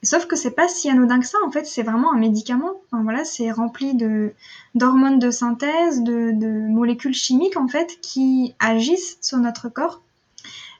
[0.07, 2.75] Sauf que c'est pas si anodin que ça, en fait, c'est vraiment un médicament.
[2.87, 4.35] Enfin, voilà, c'est rempli de
[4.75, 10.03] d'hormones de synthèse, de, de, molécules chimiques en fait qui agissent sur notre corps.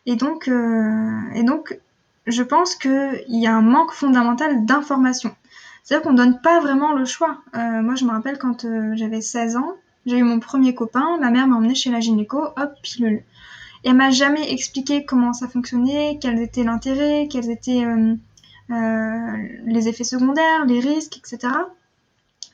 [0.05, 1.81] Et donc, euh, et donc,
[2.27, 5.35] je pense qu'il y a un manque fondamental d'information.
[5.83, 7.39] C'est-à-dire qu'on donne pas vraiment le choix.
[7.55, 9.75] Euh, moi, je me rappelle quand euh, j'avais 16 ans,
[10.05, 13.23] j'ai eu mon premier copain, ma mère m'a emmené chez la gynéco, hop, pilule.
[13.85, 18.17] Et elle m'a jamais expliqué comment ça fonctionnait, quels étaient l'intérêt, quels étaient euh,
[19.65, 21.53] les effets secondaires, les risques, etc.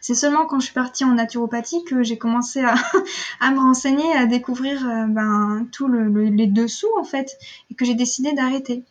[0.03, 2.75] C'est seulement quand je suis partie en naturopathie que j'ai commencé à,
[3.51, 7.39] me renseigner, à découvrir ben, tous le, le, les dessous en fait,
[7.71, 8.85] et que j'ai décidé d'arrêter.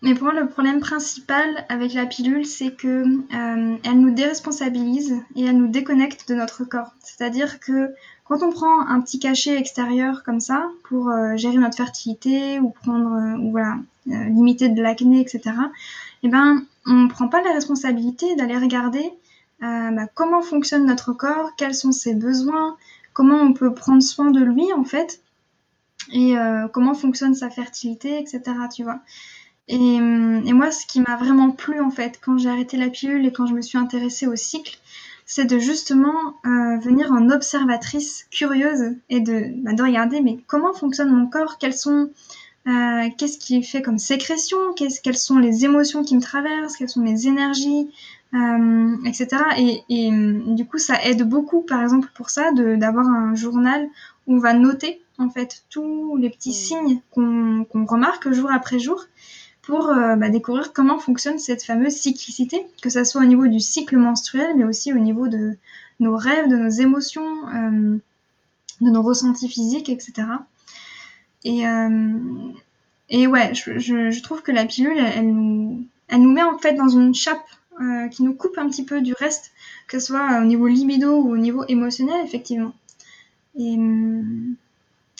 [0.00, 5.16] Mais pour moi, le problème principal avec la pilule, c'est que euh, elle nous déresponsabilise
[5.34, 6.92] et elle nous déconnecte de notre corps.
[7.02, 7.92] C'est-à-dire que
[8.24, 12.70] quand on prend un petit cachet extérieur comme ça pour euh, gérer notre fertilité ou
[12.70, 13.76] prendre euh, ou voilà
[14.06, 15.54] limiter de l'acné, etc.
[16.22, 19.04] Eh ben, on ne prend pas la responsabilité d'aller regarder
[19.60, 22.78] bah, comment fonctionne notre corps, quels sont ses besoins,
[23.12, 25.20] comment on peut prendre soin de lui en fait,
[26.10, 26.36] et
[26.72, 28.40] comment fonctionne sa fertilité, etc.
[28.74, 29.00] Tu vois.
[29.68, 33.26] Et, et moi, ce qui m'a vraiment plu en fait, quand j'ai arrêté la pilule
[33.26, 34.78] et quand je me suis intéressée au cycle,
[35.30, 40.72] c'est de justement euh, venir en observatrice curieuse et de, bah, de regarder mais comment
[40.72, 42.10] fonctionne mon corps, quels sont
[42.66, 46.88] euh, qu'est-ce qui est fait comme sécrétion, quelles sont les émotions qui me traversent, quelles
[46.88, 47.90] sont mes énergies,
[48.34, 49.28] euh, etc.
[49.58, 50.10] Et, et,
[50.54, 53.88] du coup, ça aide beaucoup, par exemple, pour ça, d'avoir un journal
[54.26, 58.78] où on va noter en fait tous les petits signes qu'on qu'on remarque jour après
[58.78, 59.04] jour
[59.68, 63.60] pour euh, bah, découvrir comment fonctionne cette fameuse cyclicité, que ce soit au niveau du
[63.60, 65.58] cycle menstruel, mais aussi au niveau de
[66.00, 67.98] nos rêves, de nos émotions, euh,
[68.80, 70.26] de nos ressentis physiques, etc.
[71.44, 72.14] Et, euh,
[73.10, 76.88] et ouais, je, trouve que la pilule, elle, nous, elle, nous, met en fait dans
[76.88, 77.44] une chape
[78.10, 79.52] qui nous coupe un petit peu du reste,
[79.86, 82.72] que ce soit au niveau libido ou au niveau émotionnel, effectivement.
[83.54, 83.76] Et,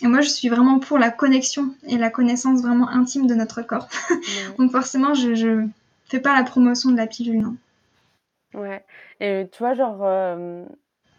[0.03, 3.62] et moi, je suis vraiment pour la connexion et la connaissance vraiment intime de notre
[3.62, 3.88] corps.
[4.11, 4.57] Ouais.
[4.59, 5.68] Donc forcément, je ne
[6.05, 7.57] fais pas la promotion de la pilule, non.
[8.55, 8.84] Ouais.
[9.20, 10.64] Et tu vois, genre, euh,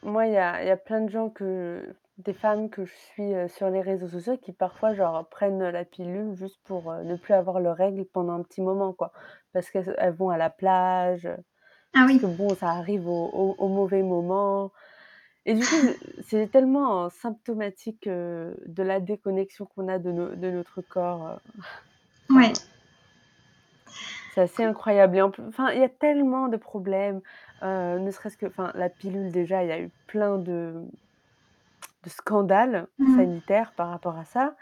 [0.03, 1.83] moi, il y a, y a, plein de gens que
[2.17, 6.35] des femmes que je suis sur les réseaux sociaux qui parfois genre prennent la pilule
[6.35, 9.13] juste pour ne plus avoir leurs règles pendant un petit moment quoi.
[9.53, 11.37] Parce qu'elles vont à la plage, ah
[11.93, 12.19] parce oui.
[12.19, 14.71] que bon ça arrive au, au, au mauvais moment.
[15.45, 15.75] Et du coup
[16.27, 21.39] c'est tellement symptomatique de la déconnexion qu'on a de, no, de, notre corps.
[22.29, 22.53] Enfin, ouais.
[24.35, 25.17] C'est assez incroyable.
[25.17, 27.21] Et en plus, enfin, il y a tellement de problèmes.
[27.63, 30.83] Euh, ne serait-ce que, enfin, la pilule déjà, il y a eu plein de
[32.03, 33.15] de scandales Mmh.
[33.17, 34.55] sanitaires par rapport à ça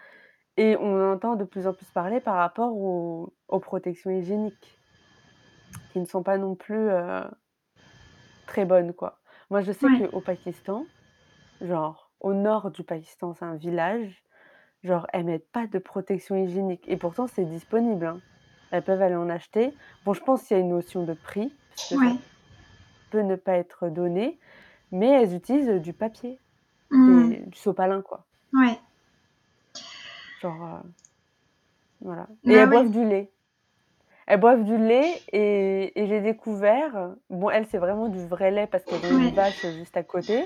[0.57, 4.79] et on entend de plus en plus parler par rapport aux, aux protections hygiéniques
[5.91, 7.23] qui ne sont pas non plus euh,
[8.45, 9.19] très bonnes quoi.
[9.49, 10.07] Moi je sais Ouais.
[10.09, 10.85] qu'au Pakistan,
[11.61, 14.23] genre au nord du Pakistan, c'est un village,
[14.83, 18.05] genre elles mettent pas de protection hygiénique et pourtant c'est disponible.
[18.05, 18.19] hein.
[18.71, 19.73] Elles peuvent aller en acheter.
[20.03, 22.11] Bon, je pense qu'il y a une notion de prix parce que Ouais.
[22.13, 22.17] ça
[23.11, 24.37] peut ne pas être donné,
[24.91, 26.39] mais elles utilisent du papier,
[26.91, 27.29] Mmh.
[27.29, 28.25] des- du sopalin quoi.
[28.53, 28.77] Ouais.
[30.41, 30.87] Genre, euh,
[32.01, 32.27] voilà.
[32.43, 32.71] Et Bah elles ouais.
[32.71, 33.31] boivent du lait.
[34.27, 38.67] Elles boivent du lait et, et j'ai découvert, bon, elles, c'est vraiment du vrai lait
[38.67, 39.31] parce qu'elles ont une Ouais.
[39.31, 40.45] vache juste à côté.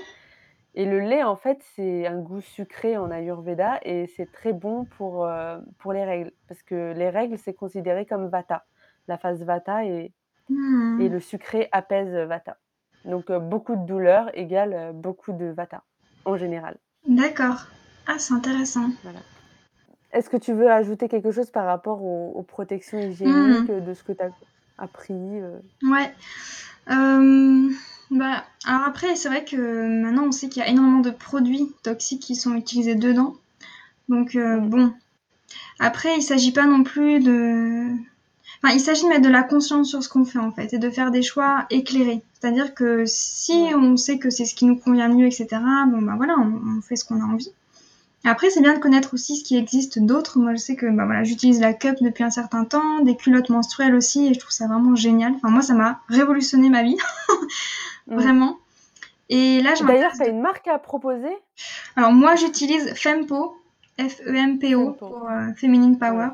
[0.74, 4.86] Et le lait, en fait, c'est un goût sucré en Ayurveda et c'est très bon
[4.96, 6.32] pour, euh, pour les règles.
[6.48, 8.64] Parce que les règles, c'est considéré comme vata,
[9.08, 10.12] la phase vata et,
[10.48, 11.00] Mmh.
[11.00, 12.56] et le sucré apaise vata.
[13.04, 15.82] Donc, euh, beaucoup de douleur égale euh, beaucoup de vata,
[16.24, 16.78] en général.
[17.06, 17.66] D'accord.
[18.06, 18.90] Ah, c'est intéressant.
[19.02, 19.18] Voilà.
[20.12, 23.84] Est-ce que tu veux ajouter quelque chose par rapport aux, aux protections hygiéniques, Mmh.
[23.86, 24.30] de ce que tu as
[24.78, 25.58] appris euh?
[25.82, 26.12] Ouais.
[26.90, 27.70] Euh,
[28.10, 29.56] bah, alors après, c'est vrai que
[30.02, 33.34] maintenant on sait qu'il y a énormément de produits toxiques qui sont utilisés dedans.
[34.08, 34.92] Donc euh, bon.
[35.78, 37.86] Après, il s'agit pas non plus de.
[38.62, 40.78] Enfin, il s'agit de mettre de la conscience sur ce qu'on fait en fait et
[40.78, 42.22] de faire des choix éclairés.
[42.38, 43.74] C'est-à-dire que si Ouais.
[43.74, 45.46] on sait que c'est ce qui nous convient mieux, etc.,
[45.88, 47.50] bon bah voilà, on, on fait ce qu'on a envie.
[48.24, 50.38] Après, c'est bien de connaître aussi ce qui existe d'autres.
[50.38, 53.50] Moi, je sais que bah, voilà, j'utilise la cup depuis un certain temps, des culottes
[53.50, 55.32] menstruelles aussi, et je trouve ça vraiment génial.
[55.34, 56.96] Enfin, moi, ça m'a révolutionné ma vie,
[58.08, 58.16] Mm.
[58.16, 58.58] vraiment.
[59.28, 61.30] Et là, je D'ailleurs, tu as une marque à proposer?
[61.96, 63.56] Alors, moi, j'utilise Fempo,
[63.98, 65.06] F-E-M-P-O, Fempo.
[65.06, 66.28] pour euh, Feminine Power.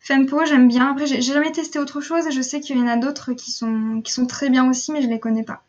[0.00, 0.90] Fempo, j'aime bien.
[0.92, 3.32] Après, j'ai j'ai jamais testé autre chose, et je sais qu'il y en a d'autres
[3.32, 5.62] qui sont, qui sont très bien aussi, mais je les connais pas.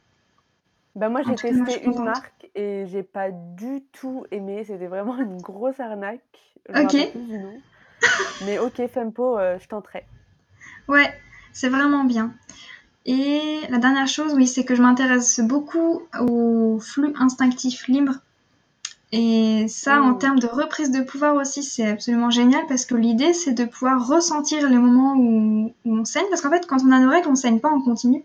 [0.96, 2.04] Bah moi, En j'ai tout cas, moi, je testé suis une contente.
[2.04, 4.64] marque et j'ai pas du tout aimé.
[4.64, 6.22] C'était vraiment une grosse arnaque.
[6.68, 6.84] Je me Ok.
[6.84, 7.64] rappelle plus du nom.
[8.40, 10.08] Mais ok, Fempo, euh, je tenterai.
[10.88, 11.14] Ouais,
[11.52, 12.34] c'est vraiment bien.
[13.06, 18.14] Et la dernière chose, oui, c'est que je m'intéresse beaucoup au flux instinctif libre.
[19.14, 20.20] Et ça, en Mm.
[20.20, 24.08] termes de reprise de pouvoir aussi, c'est absolument génial parce que l'idée, c'est de pouvoir
[24.08, 26.26] ressentir les moments où, où on saigne.
[26.30, 28.24] Parce qu'en fait, quand on a nos règles, on saigne pas en continu.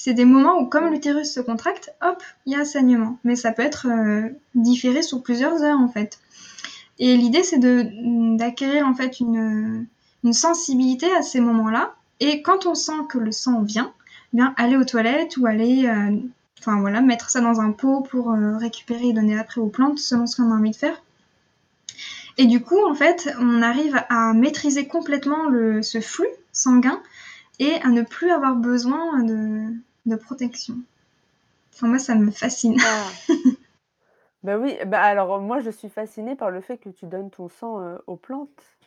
[0.00, 0.92] C'est des moments où, comme Mm.
[0.92, 3.18] l'utérus se contracte, hop, il y a un saignement.
[3.24, 6.20] Mais ça peut être euh, différé sur plusieurs heures, en fait.
[7.00, 9.86] Et l'idée, c'est d'acquérir en fait une,
[10.24, 11.96] une sensibilité à ces moments-là.
[12.20, 13.92] Et quand on sent que le sang vient,
[14.32, 16.16] eh bien aller aux toilettes ou aller, euh,
[16.60, 19.98] enfin voilà, mettre ça dans un pot pour euh, récupérer et donner après aux plantes
[19.98, 21.02] selon ce qu'on a envie de faire.
[22.36, 27.00] Et du coup, en fait, on arrive à maîtriser complètement le, ce flux sanguin
[27.58, 29.72] et à ne plus avoir besoin de,
[30.06, 30.76] de protection.
[31.74, 32.76] Enfin, moi, ça me fascine.
[32.84, 33.06] Ah.
[34.42, 37.48] bah oui, bah alors moi, je suis fascinée par le fait que tu donnes ton
[37.48, 38.78] sang euh, aux plantes.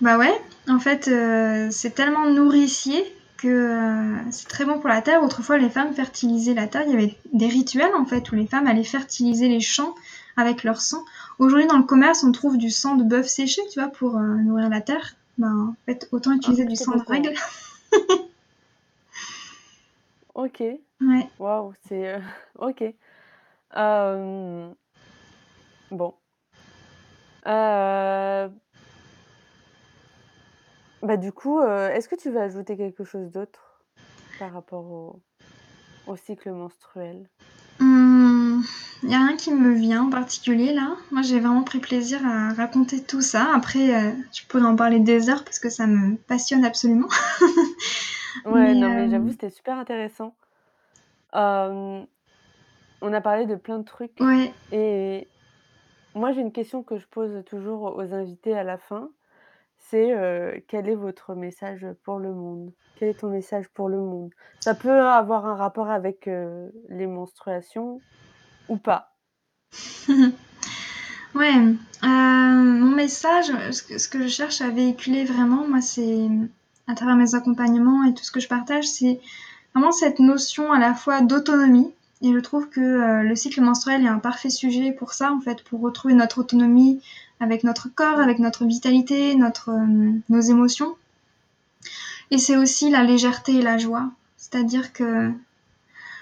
[0.00, 0.32] Bah ouais,
[0.68, 3.04] en fait, euh, c'est tellement nourricier
[3.38, 5.22] que euh, c'est très bon pour la terre.
[5.22, 6.82] Autrefois, les femmes fertilisaient la terre.
[6.86, 9.94] Il y avait des rituels, en fait, où les femmes allaient fertiliser les champs
[10.36, 11.04] avec leur sang.
[11.38, 14.68] Aujourd'hui, dans le commerce, on trouve du sang de bœuf séché, tu vois, pour nourrir
[14.68, 15.14] la terre.
[15.38, 17.22] ben, en fait, autant Ah, utiliser du j'étais sang de courant.
[17.22, 17.34] règle.
[20.34, 20.60] OK.
[20.60, 21.28] Ouais.
[21.38, 22.22] Waouh, c'est, heu,
[22.58, 22.82] OK.
[23.74, 24.74] Hem,
[25.90, 26.14] bon.
[27.46, 28.50] Heu
[31.02, 33.82] bah, du coup, heu, est-ce que tu veux ajouter quelque chose d'autre
[34.38, 35.20] par rapport au
[36.06, 37.28] au cycle menstruel?
[37.80, 38.60] Mmh,
[39.04, 40.96] il y a rien qui me vient en particulier là.
[41.10, 43.48] Moi, j'ai vraiment pris plaisir à raconter tout ça.
[43.54, 47.08] Après, heu, je pourrais en parler des heures parce que ça me passionne absolument.
[48.44, 50.36] Ouais, Mais, non, mais j'avoue, hem, c'était super intéressant.
[51.34, 52.06] Hem,
[53.02, 54.52] on a parlé de plein de trucs ouais.
[54.72, 55.32] et
[56.14, 59.12] moi, j'ai une question que je pose toujours aux invités à la fin,
[59.78, 62.74] c'est, heu, quel est votre message pour le monde?
[62.96, 64.32] Quel est ton message pour le monde?
[64.60, 68.02] Ça peut avoir un rapport avec, heu, les menstruations
[68.68, 69.16] ou pas?
[71.34, 76.28] Ouais, heu, mon message, ce que ce que je cherche à véhiculer vraiment, moi, c'est,
[76.86, 79.20] à travers mes accompagnements et tout ce que je partage, c'est
[79.74, 84.04] vraiment cette notion à la fois d'autonomie et je trouve que, heu, le cycle menstruel
[84.04, 87.02] est un parfait sujet pour ça, en fait, pour retrouver notre autonomie
[87.40, 90.96] avec notre corps, avec notre vitalité, notre, hem, nos émotions
[92.30, 94.10] et c'est aussi la légèreté et la joie.
[94.36, 95.30] C'est-à-dire que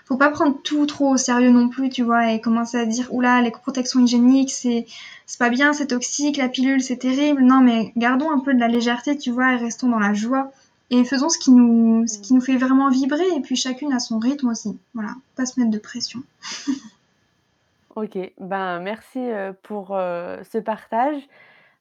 [0.05, 3.13] faut pas prendre tout trop au sérieux non plus, tu vois, et commencer à dire,
[3.13, 4.87] oula, les protections hygiéniques, c'est,
[5.27, 7.43] c'est pas bien, c'est toxique, la pilule, c'est terrible.
[7.43, 10.51] Non, mais gardons un peu de la légèreté, tu vois, et restons dans la joie.
[10.91, 13.99] Et faisons ce qui nous, ce qui nous fait vraiment vibrer, et puis chacune à
[13.99, 14.79] son rythme aussi.
[14.95, 16.21] Voilà, pas se mettre de pression.
[17.97, 21.23] OK, ben, merci, heu, pour, heu, ce partage.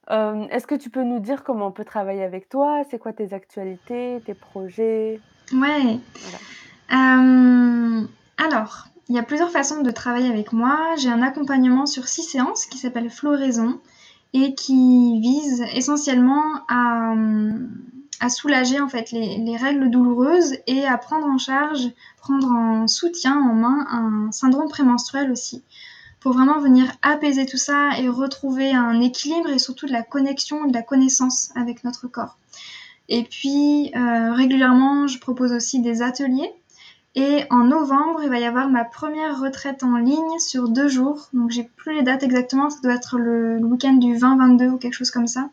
[0.09, 2.83] Hem, est-ce que tu peux nous dire comment on peut travailler avec toi?
[2.89, 5.19] C'est quoi tes actualités, tes projets?
[5.53, 5.99] Ouais.
[6.15, 6.37] Voilà.
[6.91, 8.05] Euh,
[8.37, 10.95] alors, il y a plusieurs façons de travailler avec moi.
[10.97, 13.79] J'ai un accompagnement sur six séances qui s'appelle Floraison
[14.33, 17.15] et qui vise essentiellement à,
[18.29, 23.35] soulager en fait les, les règles douloureuses et à prendre en charge, prendre en soutien
[23.35, 25.63] en main un syndrome prémenstruel aussi
[26.21, 30.65] pour vraiment venir apaiser tout ça et retrouver un équilibre et surtout de la connexion,
[30.67, 32.37] de la connaissance avec notre corps.
[33.09, 36.53] Et puis euh, régulièrement, je propose aussi des ateliers
[37.15, 41.27] et en novembre, il va y avoir ma première retraite en ligne sur deux jours.
[41.33, 44.93] Donc j'ai plus les dates exactement, ça doit être le, week-end du 20-22 ou quelque
[44.93, 45.49] chose comme ça.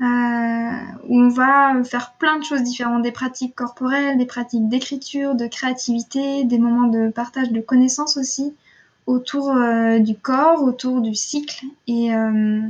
[0.00, 0.70] Euh,
[1.08, 5.46] où on va faire plein de choses différentes, des pratiques corporelles, des pratiques d'écriture, de
[5.46, 8.54] créativité, des moments de partage de connaissances aussi
[9.06, 11.66] autour euh, du corps, autour du cycle.
[11.86, 12.62] Et, euh,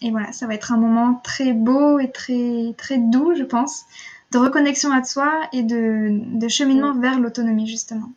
[0.00, 3.84] et voilà, ça va être un moment très beau et très, très doux, je pense,
[4.34, 6.08] de reconnexion à soi et de,
[6.38, 7.00] de cheminement Mmh.
[7.00, 8.08] vers l'autonomie, justement.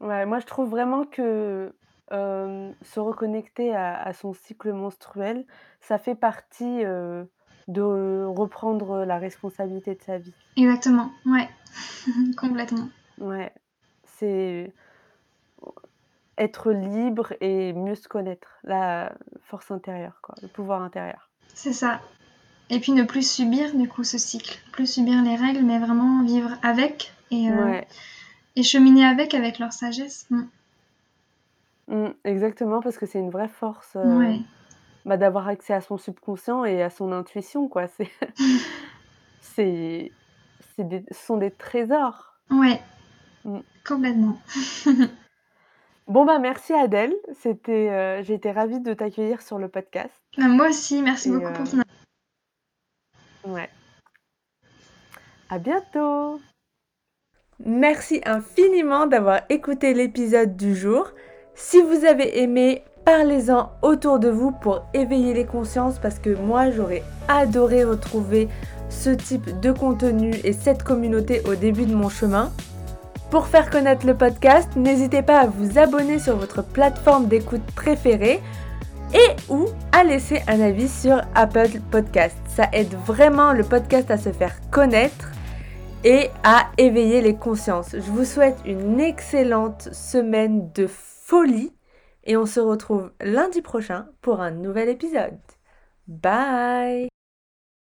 [0.00, 1.72] Ouais, moi je trouve vraiment que,
[2.10, 5.46] hem, se reconnecter à à son cycle menstruel,
[5.80, 7.26] ça fait partie, heu,
[7.68, 10.34] de reprendre la responsabilité de sa vie.
[10.58, 11.48] Exactement, ouais,
[12.36, 12.88] complètement.
[13.18, 13.52] Ouais,
[14.04, 14.74] c'est
[16.36, 19.14] être libre et mieux se connaître, la
[19.44, 21.30] force intérieure quoi, le pouvoir intérieur.
[21.54, 22.02] C'est ça.
[22.70, 26.22] Et puis ne plus subir du coup ce cycle, plus subir les règles, mais vraiment
[26.24, 27.86] vivre avec et, euh, Ouais,
[28.56, 30.26] et cheminer avec, avec leur sagesse.
[30.30, 30.42] Mm.
[31.88, 34.40] mmh, exactement parce que c'est une vraie force, Ouais,
[35.04, 37.86] bah, d'avoir accès à son subconscient et à son intuition quoi,
[39.40, 40.10] c'est
[40.76, 42.34] c'est des ce sont des trésors.
[42.50, 42.80] ouais,
[43.44, 43.60] Mmh.
[43.86, 44.38] complètement.
[46.08, 47.12] Bon, bah, merci Adèle,
[47.42, 51.32] c'était, heu, j'ai été ravie de t'accueillir sur le podcast Bah, moi aussi, merci et
[51.32, 51.78] beaucoup pour ton
[53.46, 53.68] ouais.
[55.48, 56.40] À bientôt!
[57.64, 61.08] Merci infiniment d'avoir écouté l'épisode du jour.
[61.54, 66.70] Si vous avez aimé, parlez-en autour de vous pour éveiller les consciences parce que moi
[66.70, 68.48] j'aurais adoré retrouver
[68.90, 72.52] ce type de contenu et cette communauté au début de mon chemin.
[73.30, 78.40] Pour faire connaître le podcast, n'hésitez pas à vous abonner sur votre plateforme d'écoute préférée
[79.16, 82.36] et ou à laisser un avis sur Apple Podcast.
[82.48, 85.32] Ça aide vraiment le podcast à se faire connaître
[86.04, 87.92] et à éveiller les consciences.
[87.92, 91.72] Je vous souhaite une excellente semaine de folie
[92.24, 95.38] et on se retrouve lundi prochain pour un nouvel épisode.
[96.06, 97.15] Bye